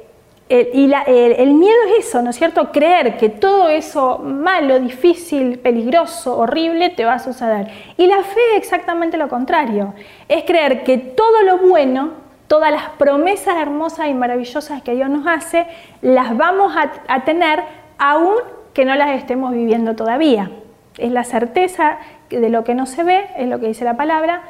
el, 0.49 0.69
y 0.73 0.93
el, 1.07 1.55
miedo 1.55 1.76
es 1.88 2.07
eso, 2.07 2.23
¿no 2.23 2.31
es 2.31 2.37
cierto? 2.37 2.71
Creer 2.71 3.17
que 3.17 3.29
todo 3.29 3.69
eso 3.69 4.19
malo, 4.19 4.79
difícil, 4.79 5.59
peligroso, 5.59 6.38
horrible 6.38 6.91
te 6.91 7.05
va 7.05 7.15
a 7.15 7.19
suceder. 7.19 7.69
Y 7.97 8.07
la 8.07 8.23
fe 8.23 8.41
es 8.53 8.59
exactamente 8.59 9.17
lo 9.17 9.29
contrario. 9.29 9.95
Es 10.29 10.45
creer 10.45 10.85
que 10.85 10.99
todo 10.99 11.43
lo 11.43 11.59
bueno, 11.59 12.11
todas 12.47 12.71
las 12.71 12.91
promesas 12.91 13.57
hermosas 13.57 14.07
y 14.09 14.15
maravillosas 14.15 14.83
que 14.83 14.95
Dios 14.95 15.11
nos 15.11 15.26
hace, 15.26 15.67
las 16.00 16.37
vamos 16.37 16.75
a, 16.76 17.25
tener 17.25 17.65
aún 17.99 18.37
que 18.73 18.85
no 18.85 18.95
las 18.95 19.11
estemos 19.11 19.53
viviendo 19.53 19.97
todavía. 19.97 20.53
Es 20.97 21.11
la 21.11 21.25
certeza 21.25 21.99
de 22.31 22.49
lo 22.50 22.62
que 22.62 22.75
no 22.75 22.87
se 22.87 23.03
ve, 23.03 23.26
es 23.37 23.49
lo 23.49 23.59
que 23.59 23.67
dice 23.67 23.85
la 23.85 23.97
palabra, 23.97 24.43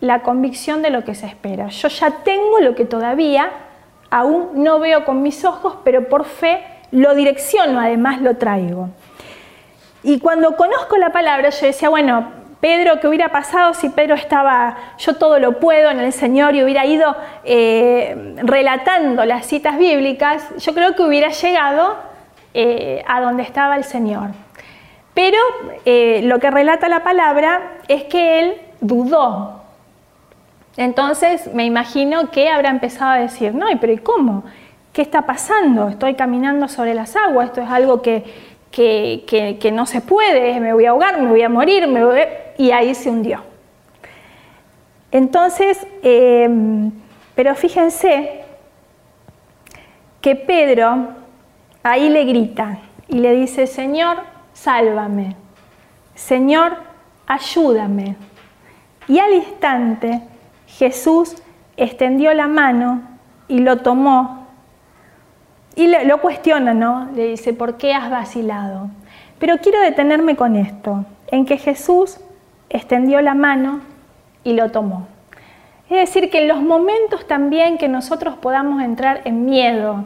la 0.00 0.22
convicción 0.22 0.80
de 0.80 0.88
lo 0.88 1.04
que 1.04 1.14
se 1.14 1.26
espera. 1.26 1.68
Yo 1.68 1.88
ya 1.88 2.22
tengo 2.24 2.60
lo 2.60 2.74
que 2.74 2.86
todavía 2.86 3.50
aún 4.18 4.50
no 4.54 4.78
veo 4.78 5.04
con 5.04 5.22
mis 5.22 5.44
ojos, 5.44 5.76
pero 5.84 6.08
por 6.08 6.24
fe 6.24 6.62
lo 6.90 7.14
direcciono, 7.14 7.80
además 7.80 8.20
lo 8.20 8.36
traigo. 8.36 8.88
Y 10.02 10.20
cuando 10.20 10.56
conozco 10.56 10.96
la 10.96 11.10
palabra, 11.10 11.50
yo 11.50 11.66
decía, 11.66 11.88
bueno, 11.88 12.30
Pedro, 12.60 13.00
¿qué 13.00 13.08
hubiera 13.08 13.28
pasado 13.28 13.74
si 13.74 13.90
Pedro 13.90 14.14
estaba, 14.14 14.76
yo 14.98 15.16
todo 15.16 15.38
lo 15.38 15.60
puedo 15.60 15.90
en 15.90 16.00
el 16.00 16.12
Señor 16.12 16.54
y 16.54 16.62
hubiera 16.62 16.86
ido 16.86 17.14
eh, 17.44 18.34
relatando 18.42 19.24
las 19.24 19.46
citas 19.46 19.76
bíblicas? 19.76 20.48
Yo 20.58 20.74
creo 20.74 20.94
que 20.94 21.02
hubiera 21.02 21.28
llegado 21.28 21.96
eh, 22.54 23.04
a 23.06 23.20
donde 23.20 23.42
estaba 23.42 23.76
el 23.76 23.84
Señor. 23.84 24.30
Pero 25.12 25.38
eh, 25.84 26.20
lo 26.24 26.38
que 26.38 26.50
relata 26.50 26.88
la 26.88 27.02
palabra 27.02 27.78
es 27.88 28.04
que 28.04 28.38
él 28.38 28.54
dudó, 28.80 29.62
entonces 30.76 31.52
me 31.54 31.64
imagino 31.64 32.30
que 32.30 32.48
habrá 32.48 32.70
empezado 32.70 33.12
a 33.12 33.16
decir, 33.16 33.54
no, 33.54 33.66
pero 33.80 33.92
¿y 33.92 33.98
cómo? 33.98 34.44
¿Qué 34.92 35.02
está 35.02 35.22
pasando? 35.22 35.88
Estoy 35.88 36.14
caminando 36.14 36.68
sobre 36.68 36.94
las 36.94 37.16
aguas, 37.16 37.48
esto 37.48 37.62
es 37.62 37.70
algo 37.70 38.02
que, 38.02 38.24
que, 38.70 39.70
no 39.72 39.86
se 39.86 40.00
puede, 40.00 40.60
me 40.60 40.72
voy 40.72 40.84
a 40.84 40.90
ahogar, 40.90 41.20
me 41.20 41.30
voy 41.30 41.42
a 41.42 41.48
morir, 41.48 41.86
me 41.88 42.02
y 42.58 42.70
ahí 42.70 42.94
se 42.94 43.10
hundió. 43.10 43.40
Entonces, 45.10 45.86
em, 46.02 46.90
pero 47.34 47.54
fíjense 47.54 48.42
que 50.20 50.36
Pedro 50.36 51.08
ahí 51.82 52.08
le 52.08 52.24
grita 52.24 52.78
y 53.08 53.18
le 53.18 53.32
dice, 53.32 53.66
Señor, 53.66 54.18
sálvame, 54.52 55.36
Señor, 56.14 56.76
ayúdame. 57.26 58.16
Y 59.08 59.18
al 59.20 59.34
instante 59.34 60.22
Jesús 60.78 61.36
extendió 61.76 62.34
la 62.34 62.48
mano 62.48 63.02
y 63.48 63.60
lo 63.60 63.78
tomó. 63.78 64.46
Y 65.74 65.88
lo 65.88 66.20
cuestiona, 66.20 66.74
¿no? 66.74 67.10
Le 67.14 67.28
dice, 67.28 67.52
¿por 67.52 67.76
qué 67.76 67.94
has 67.94 68.10
vacilado? 68.10 68.88
Pero 69.38 69.58
quiero 69.58 69.80
detenerme 69.80 70.36
con 70.36 70.56
esto, 70.56 71.04
en 71.28 71.44
que 71.44 71.58
Jesús 71.58 72.18
extendió 72.70 73.20
la 73.20 73.34
mano 73.34 73.80
y 74.42 74.54
lo 74.54 74.70
tomó. 74.70 75.06
Es 75.88 75.98
decir, 75.98 76.30
que 76.30 76.42
en 76.42 76.48
los 76.48 76.62
momentos 76.62 77.26
también 77.26 77.78
que 77.78 77.88
nosotros 77.88 78.36
podamos 78.36 78.82
entrar 78.82 79.22
en 79.24 79.44
miedo, 79.44 80.04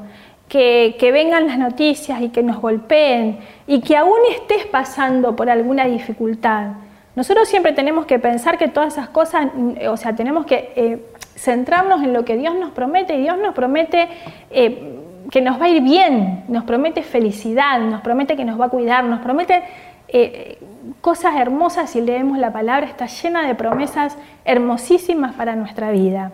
que, 0.49 0.97
que, 0.99 1.13
vengan 1.13 1.47
las 1.47 1.59
noticias 1.59 2.21
y 2.21 2.31
que 2.31 2.43
nos 2.43 2.61
golpeen 2.61 3.39
y 3.69 3.81
que 3.81 3.97
aún 3.97 4.19
estés 4.33 4.67
pasando 4.67 5.37
por 5.37 5.49
alguna 5.49 5.87
dificultad, 5.87 6.73
nosotros 7.21 7.51
siempre 7.51 7.73
tenemos 7.73 8.07
que 8.07 8.19
pensar 8.19 8.57
que 8.57 8.67
todas 8.67 8.95
esas 8.95 9.11
cosas, 9.11 9.49
o 9.87 9.97
sea, 9.99 10.17
tenemos 10.17 10.47
que 10.47 10.73
eh, 10.75 11.05
centrarnos 11.37 12.03
en 12.03 12.15
lo 12.15 12.25
que 12.25 12.35
Dios 12.39 12.55
nos 12.55 12.71
promete 12.71 13.15
y 13.15 13.21
Dios 13.21 13.37
nos 13.37 13.55
promete 13.55 14.09
eh, 14.51 14.99
que 15.31 15.43
nos 15.43 15.61
va 15.61 15.67
a 15.67 15.69
ir 15.69 15.83
bien, 15.83 16.45
nos 16.49 16.65
promete 16.65 17.03
felicidad, 17.03 17.79
nos 17.81 18.01
promete 18.01 18.37
que 18.37 18.47
nos 18.47 18.59
va 18.59 18.65
a 18.65 18.69
cuidar, 18.71 19.05
nos 19.05 19.21
promete 19.21 19.63
eh, 20.09 20.57
cosas 21.03 21.37
hermosas 21.37 21.91
si 21.91 22.01
leemos 22.01 22.39
la 22.39 22.55
palabra, 22.55 22.87
está 22.87 23.05
llena 23.05 23.47
de 23.47 23.55
promesas 23.55 24.17
hermosísimas 24.47 25.35
para 25.35 25.55
nuestra 25.57 25.91
vida. 25.91 26.33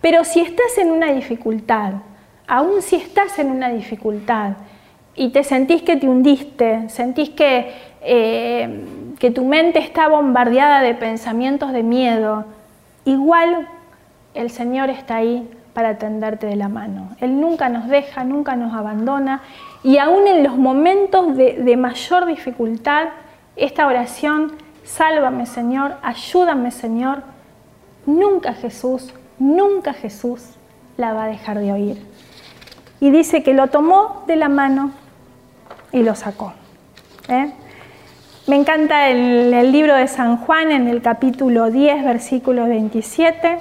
Pero 0.00 0.22
si 0.22 0.38
estás 0.38 0.78
en 0.78 0.92
una 0.92 1.10
dificultad, 1.10 1.94
aún 2.46 2.82
si 2.82 2.94
estás 2.94 3.36
en 3.40 3.50
una 3.50 3.70
dificultad 3.70 4.52
y 5.16 5.30
te 5.30 5.42
sentís 5.42 5.82
que 5.82 5.96
te 5.96 6.08
hundiste, 6.08 6.88
sentís 6.88 7.30
que 7.30 7.90
que 9.20 9.30
tu 9.30 9.44
mente 9.44 9.78
está 9.78 10.08
bombardeada 10.08 10.80
de 10.80 10.94
pensamientos 10.94 11.72
de 11.72 11.82
miedo, 11.82 12.46
igual 13.04 13.68
el 14.32 14.50
Señor 14.50 14.88
está 14.88 15.16
ahí 15.16 15.48
para 15.74 15.98
tenderte 15.98 16.46
de 16.46 16.56
la 16.56 16.68
mano. 16.68 17.10
Él 17.20 17.38
nunca 17.38 17.68
nos 17.68 17.86
deja, 17.86 18.24
nunca 18.24 18.56
nos 18.56 18.74
abandona 18.74 19.42
y 19.84 19.98
aún 19.98 20.26
en 20.26 20.42
los 20.42 20.56
momentos 20.56 21.36
de, 21.36 21.76
mayor 21.76 22.24
dificultad, 22.24 23.08
esta 23.56 23.86
oración, 23.86 24.52
sálvame 24.84 25.44
Señor, 25.44 25.96
ayúdame 26.02 26.70
Señor, 26.70 27.22
nunca 28.06 28.54
Jesús, 28.54 29.12
nunca 29.38 29.92
Jesús 29.92 30.42
la 30.96 31.12
va 31.12 31.24
a 31.24 31.28
dejar 31.28 31.58
de 31.58 31.72
oír. 31.72 32.06
Y 33.00 33.10
dice 33.10 33.42
que 33.42 33.52
lo 33.52 33.68
tomó 33.68 34.24
de 34.26 34.36
la 34.36 34.48
mano 34.48 34.92
y 35.92 36.02
lo 36.02 36.14
sacó. 36.14 36.54
¿eh? 37.28 37.52
Me 38.50 38.56
encanta 38.56 39.08
el, 39.10 39.70
libro 39.70 39.94
de 39.94 40.08
San 40.08 40.38
Juan 40.38 40.72
en 40.72 40.88
el 40.88 41.02
capítulo 41.02 41.70
10, 41.70 42.02
versículo 42.02 42.66
27. 42.66 43.60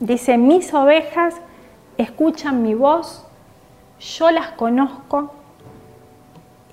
Dice, 0.00 0.38
mis 0.38 0.72
ovejas 0.72 1.34
escuchan 1.98 2.62
mi 2.62 2.72
voz, 2.72 3.26
yo 4.00 4.30
las 4.30 4.52
conozco 4.52 5.34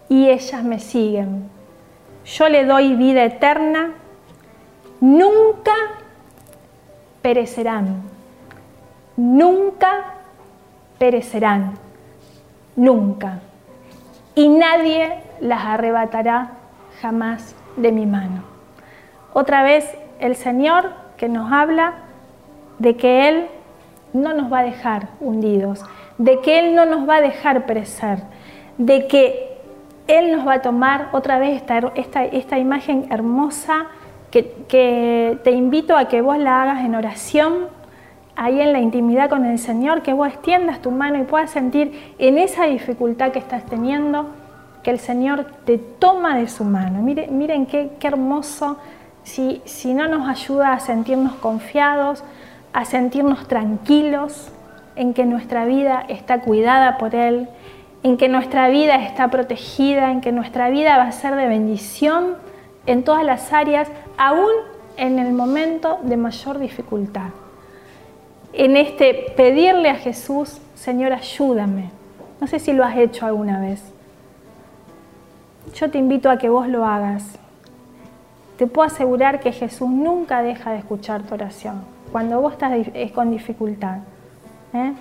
y 0.08 0.30
ellas 0.30 0.64
me 0.64 0.80
siguen. 0.80 1.50
Yo 2.24 2.48
le 2.48 2.64
doy 2.64 2.96
vida 2.96 3.26
eterna, 3.26 3.92
nunca 5.02 5.76
perecerán, 7.22 8.04
nunca 9.18 10.14
perecerán, 10.98 11.74
nunca. 12.78 13.42
Y 14.34 14.48
nadie 14.48 15.14
las 15.42 15.66
arrebatará 15.66 16.52
jamás 17.02 17.56
de 17.78 17.92
mi 17.92 18.06
mano. 18.06 18.44
Otra 19.34 19.64
vez 19.64 19.98
el 20.20 20.36
Señor 20.36 20.92
que 21.18 21.30
nos 21.30 21.52
habla 21.52 21.94
de 22.80 22.96
que 22.96 23.28
Él 23.28 23.48
no 24.14 24.34
nos 24.34 24.52
va 24.52 24.60
a 24.60 24.64
dejar 24.64 25.10
hundidos, 25.20 25.84
de 26.18 26.40
que 26.40 26.60
Él 26.60 26.76
no 26.76 26.86
nos 26.86 27.08
va 27.08 27.18
a 27.18 27.22
dejar 27.22 27.66
perecer, 27.66 28.20
de 28.78 29.08
que 29.08 29.58
Él 30.08 30.32
nos 30.32 30.48
va 30.48 30.54
a 30.54 30.62
tomar 30.62 31.10
otra 31.12 31.38
vez 31.40 31.62
esta, 31.62 32.26
esta, 32.26 32.58
imagen 32.58 33.08
hermosa 33.12 33.88
que, 34.32 34.54
que 34.68 35.38
te 35.44 35.52
invito 35.52 35.98
a 35.98 36.08
que 36.08 36.22
vos 36.22 36.38
la 36.38 36.62
hagas 36.62 36.86
en 36.86 36.96
oración, 36.96 37.68
ahí 38.36 38.60
en 38.60 38.74
la 38.74 38.80
intimidad 38.80 39.30
con 39.30 39.46
el 39.46 39.60
Señor, 39.60 40.02
que 40.02 40.14
vos 40.14 40.28
extiendas 40.28 40.82
tu 40.82 40.92
mano 40.92 41.20
y 41.20 41.24
puedas 41.24 41.52
sentir 41.52 42.14
en 42.18 42.38
esa 42.38 42.66
dificultad 42.66 43.32
que 43.32 43.40
estás 43.40 43.66
teniendo, 43.66 44.28
que 44.86 44.92
el 44.92 45.00
Señor 45.00 45.48
te 45.66 45.80
toma 45.80 46.38
de 46.38 46.48
su 46.48 46.64
mano. 46.64 47.02
Miren, 47.02 47.36
miren 47.40 47.66
qué, 47.66 47.98
hermoso 48.04 48.78
si, 49.24 49.64
si 49.66 49.96
no 49.96 50.08
nos 50.08 50.30
ayuda 50.30 50.74
a 50.74 50.80
sentirnos 50.80 51.34
confiados, 51.38 52.24
a 52.72 52.86
sentirnos 52.86 53.48
tranquilos 53.48 54.52
en 54.96 55.16
que 55.16 55.26
nuestra 55.26 55.66
vida 55.66 56.06
está 56.08 56.42
cuidada 56.42 57.00
por 57.00 57.16
Él, 57.16 57.50
en 58.04 58.16
que 58.18 58.30
nuestra 58.30 58.70
vida 58.70 58.98
está 58.98 59.30
protegida, 59.30 60.12
en 60.12 60.22
que 60.22 60.32
nuestra 60.32 60.70
vida 60.70 61.00
va 61.00 61.06
a 61.06 61.12
ser 61.12 61.36
de 61.36 61.48
bendición 61.48 62.36
en 62.86 63.04
todas 63.04 63.26
las 63.26 63.54
áreas, 63.54 63.90
aún 64.20 64.52
en 64.98 65.18
el 65.18 65.34
momento 65.34 65.98
de 66.04 66.16
mayor 66.16 66.60
dificultad. 66.60 67.32
en 68.54 68.78
este 68.78 69.34
pedirle 69.36 69.90
a 69.90 69.96
Jesús, 69.96 70.60
Señor, 70.76 71.12
ayúdame. 71.12 71.90
No 72.40 72.46
sé 72.46 72.60
si 72.60 72.72
lo 72.72 72.86
has 72.86 72.96
hecho 72.98 73.26
alguna 73.26 73.60
vez. 73.60 73.95
Yo 75.76 75.92
te 75.92 75.98
invito 75.98 76.30
a 76.30 76.38
que 76.38 76.48
vos 76.48 76.70
lo 76.70 76.86
hagas. 76.86 77.38
Te 78.58 78.66
puedo 78.66 78.88
asegurar 78.88 79.42
que 79.42 79.52
Jesús 79.52 79.90
nunca 79.90 80.42
deja 80.42 80.72
de 80.72 80.78
escuchar 80.78 81.24
tu 81.24 81.34
oración. 81.34 81.84
Cuando 82.14 82.40
vos 82.40 82.54
estás 82.54 82.72
con 83.14 83.30
dificultad. 83.30 83.98
¿eh? 84.74 84.94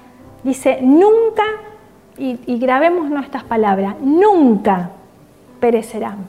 Dice, 0.42 0.80
nunca, 0.82 1.44
y, 2.18 2.40
y 2.46 2.58
grabemos 2.58 3.08
nuestras 3.08 3.44
palabras, 3.44 3.94
nunca 4.00 4.90
perecerán. 5.60 6.26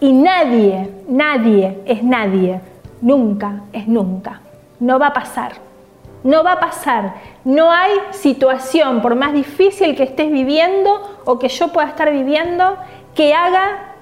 Y 0.00 0.12
nadie, 0.12 0.90
nadie 1.08 1.78
es 1.86 2.02
nadie, 2.02 2.60
nunca 3.00 3.62
es 3.72 3.88
nunca. 3.88 4.42
No 4.80 4.98
va 4.98 5.08
a 5.08 5.12
pasar. 5.14 5.52
No 6.24 6.44
va 6.44 6.52
a 6.52 6.60
pasar. 6.60 7.14
No 7.44 7.70
hay 7.70 7.92
situación, 8.10 9.00
por 9.00 9.14
más 9.14 9.32
difícil 9.32 9.96
que 9.96 10.02
estés 10.02 10.30
viviendo 10.30 11.20
o 11.24 11.38
que 11.38 11.48
yo 11.48 11.72
pueda 11.72 11.88
estar 11.88 12.12
viviendo, 12.12 12.76
que 13.14 13.34
haga 13.34 13.92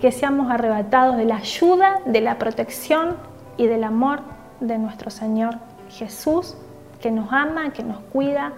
que 0.00 0.12
seamos 0.12 0.50
arrebatados 0.50 1.16
de 1.16 1.24
la 1.24 1.36
ayuda, 1.36 2.00
de 2.06 2.20
la 2.20 2.38
protección 2.38 3.16
y 3.56 3.66
del 3.66 3.84
amor 3.84 4.20
de 4.60 4.78
nuestro 4.78 5.10
Señor 5.10 5.56
Jesús, 5.90 6.56
que 7.00 7.10
nos 7.10 7.32
ama, 7.32 7.72
que 7.72 7.82
nos 7.82 7.98
cuida 8.12 8.52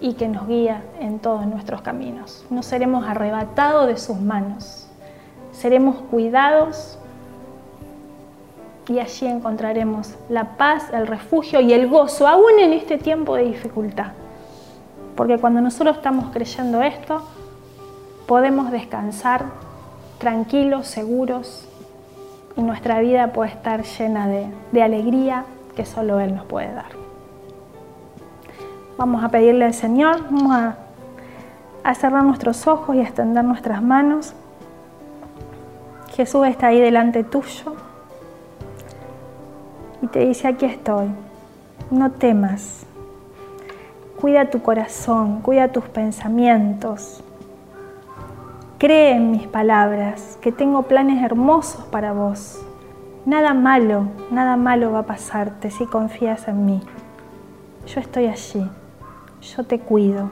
y 0.00 0.14
que 0.14 0.28
nos 0.28 0.46
guía 0.46 0.82
en 1.00 1.18
todos 1.18 1.46
nuestros 1.46 1.80
caminos. 1.82 2.44
No 2.50 2.62
seremos 2.62 3.06
arrebatados 3.06 3.86
de 3.86 3.96
sus 3.96 4.18
manos, 4.20 4.86
seremos 5.52 5.96
cuidados 6.10 6.98
y 8.88 9.00
allí 9.00 9.26
encontraremos 9.26 10.14
la 10.28 10.56
paz, 10.56 10.90
el 10.92 11.06
refugio 11.06 11.60
y 11.60 11.72
el 11.72 11.88
gozo, 11.88 12.26
aún 12.26 12.58
en 12.58 12.72
este 12.72 12.96
tiempo 12.96 13.36
de 13.36 13.44
dificultad. 13.44 14.12
Porque 15.14 15.38
cuando 15.38 15.60
nosotros 15.60 15.96
estamos 15.96 16.30
creyendo 16.32 16.80
esto, 16.82 17.22
podemos 18.28 18.70
descansar 18.70 19.46
tranquilos, 20.18 20.86
seguros, 20.86 21.66
y 22.56 22.62
nuestra 22.62 23.00
vida 23.00 23.32
puede 23.32 23.50
estar 23.50 23.84
llena 23.84 24.28
de, 24.28 24.82
alegría 24.82 25.44
que 25.74 25.86
solo 25.86 26.20
Él 26.20 26.36
nos 26.36 26.44
puede 26.44 26.72
dar. 26.74 26.90
Vamos 28.98 29.24
a 29.24 29.30
pedirle 29.30 29.64
al 29.64 29.74
Señor, 29.74 30.24
vamos 30.24 30.52
a, 30.54 30.76
a 31.84 31.94
cerrar 31.94 32.22
nuestros 32.22 32.66
ojos 32.66 32.96
y 32.96 32.98
a 32.98 33.04
extender 33.04 33.44
nuestras 33.44 33.82
manos. 33.82 34.34
Jesús 36.14 36.46
está 36.48 36.66
ahí 36.66 36.80
delante 36.80 37.24
tuyo 37.24 37.76
y 40.02 40.06
te 40.08 40.26
dice, 40.26 40.48
aquí 40.48 40.66
estoy, 40.66 41.08
no 41.90 42.10
temas, 42.10 42.84
cuida 44.20 44.50
tu 44.50 44.60
corazón, 44.60 45.40
cuida 45.40 45.68
tus 45.68 45.84
pensamientos, 45.84 47.22
Cree 48.78 49.16
en 49.16 49.32
mis 49.32 49.48
palabras, 49.48 50.38
que 50.40 50.52
tengo 50.52 50.84
planes 50.84 51.24
hermosos 51.24 51.84
para 51.86 52.12
vos. 52.12 52.60
Nada 53.26 53.52
malo, 53.52 54.06
nada 54.30 54.56
malo 54.56 54.92
va 54.92 55.00
a 55.00 55.06
pasarte 55.06 55.72
si 55.72 55.84
confías 55.84 56.46
en 56.46 56.64
mí. 56.64 56.80
Yo 57.88 58.00
estoy 58.00 58.26
allí, 58.26 58.70
yo 59.42 59.64
te 59.64 59.80
cuido, 59.80 60.30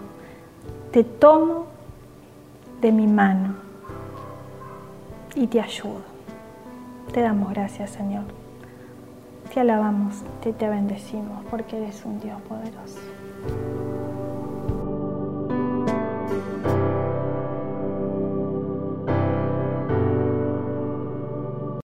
te 0.93 1.03
tomo 1.03 1.67
de 2.81 2.93
mi 2.93 3.09
mano 3.09 3.57
y 5.35 5.49
te 5.49 5.61
ayudo. 5.61 6.03
Te 7.13 7.23
damos 7.23 7.51
gracias, 7.51 7.91
Señor. 7.91 8.27
Te 9.53 9.59
alabamos, 9.59 10.23
te, 10.41 10.53
te 10.53 10.69
bendecimos 10.69 11.45
porque 11.51 11.79
eres 11.79 12.05
un 12.05 12.21
Dios 12.21 12.41
poderoso. 12.43 13.01